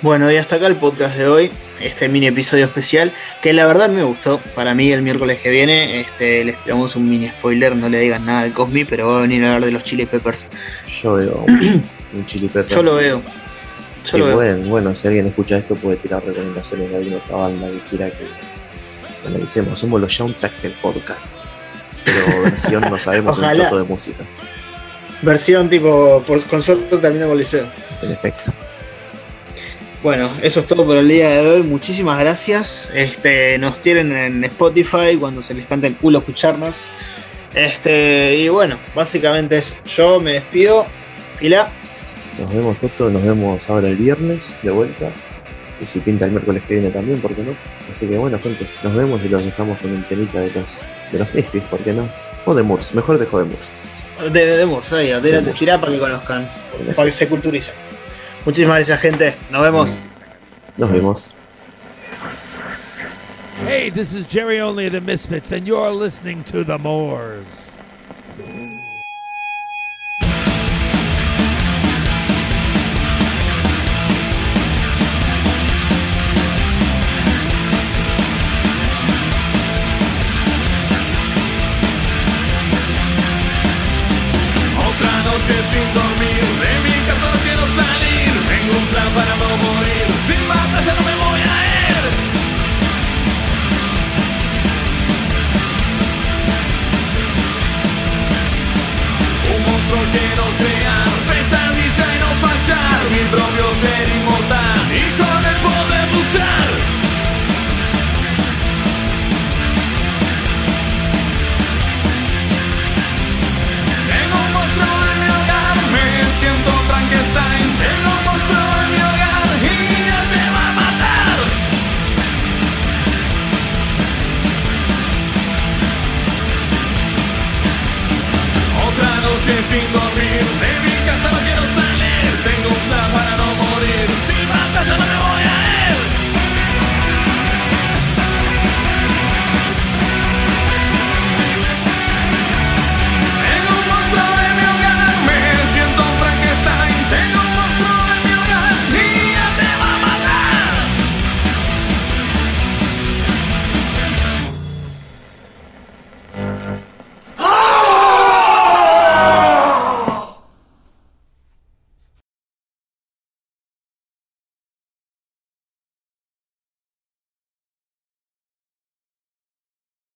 Bueno, 0.02 0.32
y 0.32 0.38
hasta 0.38 0.56
acá 0.56 0.66
el 0.66 0.78
podcast 0.78 1.16
de 1.16 1.28
hoy, 1.28 1.52
este 1.80 2.10
mini 2.10 2.26
episodio 2.26 2.66
especial, 2.66 3.14
que 3.44 3.54
la 3.54 3.68
verdad 3.68 3.90
me 3.90 4.02
gustó. 4.02 4.42
Para 4.56 4.74
mí 4.74 4.92
el 4.92 5.04
miércoles 5.04 5.40
que 5.40 5.52
viene, 5.52 6.02
este, 6.02 6.44
les 6.44 6.60
tiramos 6.60 6.96
un 6.96 7.08
mini 7.08 7.30
spoiler, 7.30 7.76
no 7.76 7.88
le 7.88 8.00
digan 8.00 8.26
nada 8.26 8.42
al 8.42 8.54
Cosmi, 8.54 8.84
pero 8.84 9.10
va 9.10 9.20
a 9.20 9.22
venir 9.22 9.44
a 9.44 9.54
hablar 9.54 9.66
de 9.66 9.72
los 9.72 9.84
Chili 9.84 10.08
Peppers. 10.08 10.48
Yo 11.04 11.14
veo 11.14 11.46
un 12.14 12.26
Chili 12.26 12.48
Peppers. 12.48 12.70
Yo 12.70 12.82
lo 12.82 12.96
veo. 12.96 13.22
Yo 14.06 14.36
bueno, 14.36 14.62
veo. 14.62 14.70
bueno, 14.70 14.96
si 14.96 15.08
alguien 15.08 15.28
escucha 15.28 15.58
esto 15.58 15.76
puede 15.76 15.98
tirar 15.98 16.26
recomendaciones 16.26 16.90
de 16.90 16.96
alguna 16.98 17.18
otra 17.18 17.36
banda 17.38 17.70
que 17.72 17.80
quiera 17.80 18.10
que 18.10 18.26
analicemos. 19.28 19.80
Somos 19.80 20.02
los 20.02 20.14
soundtrack 20.14 20.62
del 20.62 20.74
podcast. 20.74 21.34
Pero 22.04 22.42
versión 22.44 22.82
no 22.82 22.98
sabemos 22.98 23.38
un 23.38 23.52
choto 23.52 23.78
de 23.78 23.84
música. 23.84 24.24
Versión 25.22 25.70
tipo 25.70 26.24
por 26.26 26.44
consorte 26.46 26.98
termina 26.98 27.28
con 27.28 27.38
liceo. 27.38 27.70
En 28.02 28.12
efecto. 28.12 28.52
Bueno, 30.02 30.32
eso 30.42 30.62
es 30.62 30.66
todo 30.66 30.84
por 30.84 30.98
el 30.98 31.08
día 31.08 31.30
de 31.30 31.48
hoy. 31.48 31.64
Muchísimas 31.64 32.20
gracias. 32.20 32.92
Este, 32.96 33.60
nos 33.60 33.80
tienen 33.82 34.12
en 34.18 34.44
Spotify 34.46 35.16
cuando 35.20 35.42
se 35.42 35.54
les 35.54 35.68
canta 35.68 35.88
el 35.88 35.96
culo 35.96 36.20
escucharnos. 36.20 36.82
Este, 37.54 38.36
y 38.38 38.50
bueno, 38.50 38.80
básicamente 38.96 39.58
eso. 39.58 39.76
Yo 39.86 40.20
me 40.20 40.34
despido. 40.34 40.88
la 41.42 41.72
Nos 42.40 42.54
vemos 42.54 42.78
Toto, 42.78 43.10
nos 43.10 43.24
vemos 43.24 43.70
ahora 43.70 43.90
el 43.90 43.96
viernes 43.96 44.58
de 44.64 44.72
vuelta. 44.72 45.12
Y 45.80 45.86
si 45.86 46.00
pinta 46.00 46.26
el 46.26 46.32
miércoles 46.32 46.64
que 46.68 46.76
viene 46.76 46.92
también, 46.92 47.20
¿por 47.20 47.34
qué 47.34 47.42
no? 47.44 47.56
Así 47.90 48.08
que 48.08 48.18
bueno, 48.18 48.38
gente, 48.40 48.68
nos 48.84 48.96
vemos 48.96 49.22
y 49.24 49.30
los 49.30 49.44
dejamos 49.44 49.80
con 49.80 49.92
un 49.92 50.04
temita 50.04 50.40
de 50.40 50.52
los 50.52 50.92
de 51.12 51.20
los 51.20 51.34
Misfits, 51.34 51.68
¿por 51.68 51.80
qué 51.80 51.94
no? 51.94 52.10
O 52.46 52.54
de 52.54 52.64
Moors, 52.64 52.94
mejor 52.94 53.18
dejo 53.18 53.40
de 53.40 53.46
Moors. 53.46 53.72
De, 54.32 54.46
de, 54.46 54.66
Moors, 54.66 54.94
ahí, 54.94 55.12
tirá 55.58 55.80
para 55.82 55.92
que 55.92 56.00
conozcan, 56.00 56.50
para 56.96 57.06
que 57.06 57.12
se 57.12 57.28
culturicen. 57.28 57.74
Muchísimas 58.46 58.78
gracias, 58.78 59.00
gente. 59.00 59.36
Nos 59.52 59.64
vemos. 59.64 59.98
Nos 60.78 60.92
vemos. 60.92 61.38
Hey, 63.66 63.92
this 63.92 64.14
is 64.14 64.26
Jerry 64.26 64.60
Only 64.60 64.88
of 64.88 64.94
the 64.94 65.02
Misfits, 65.02 65.52
and 65.52 65.68
you're 65.68 65.92
listening 65.92 66.44
to 66.46 66.64
The 66.64 66.78
Moors. 66.78 67.72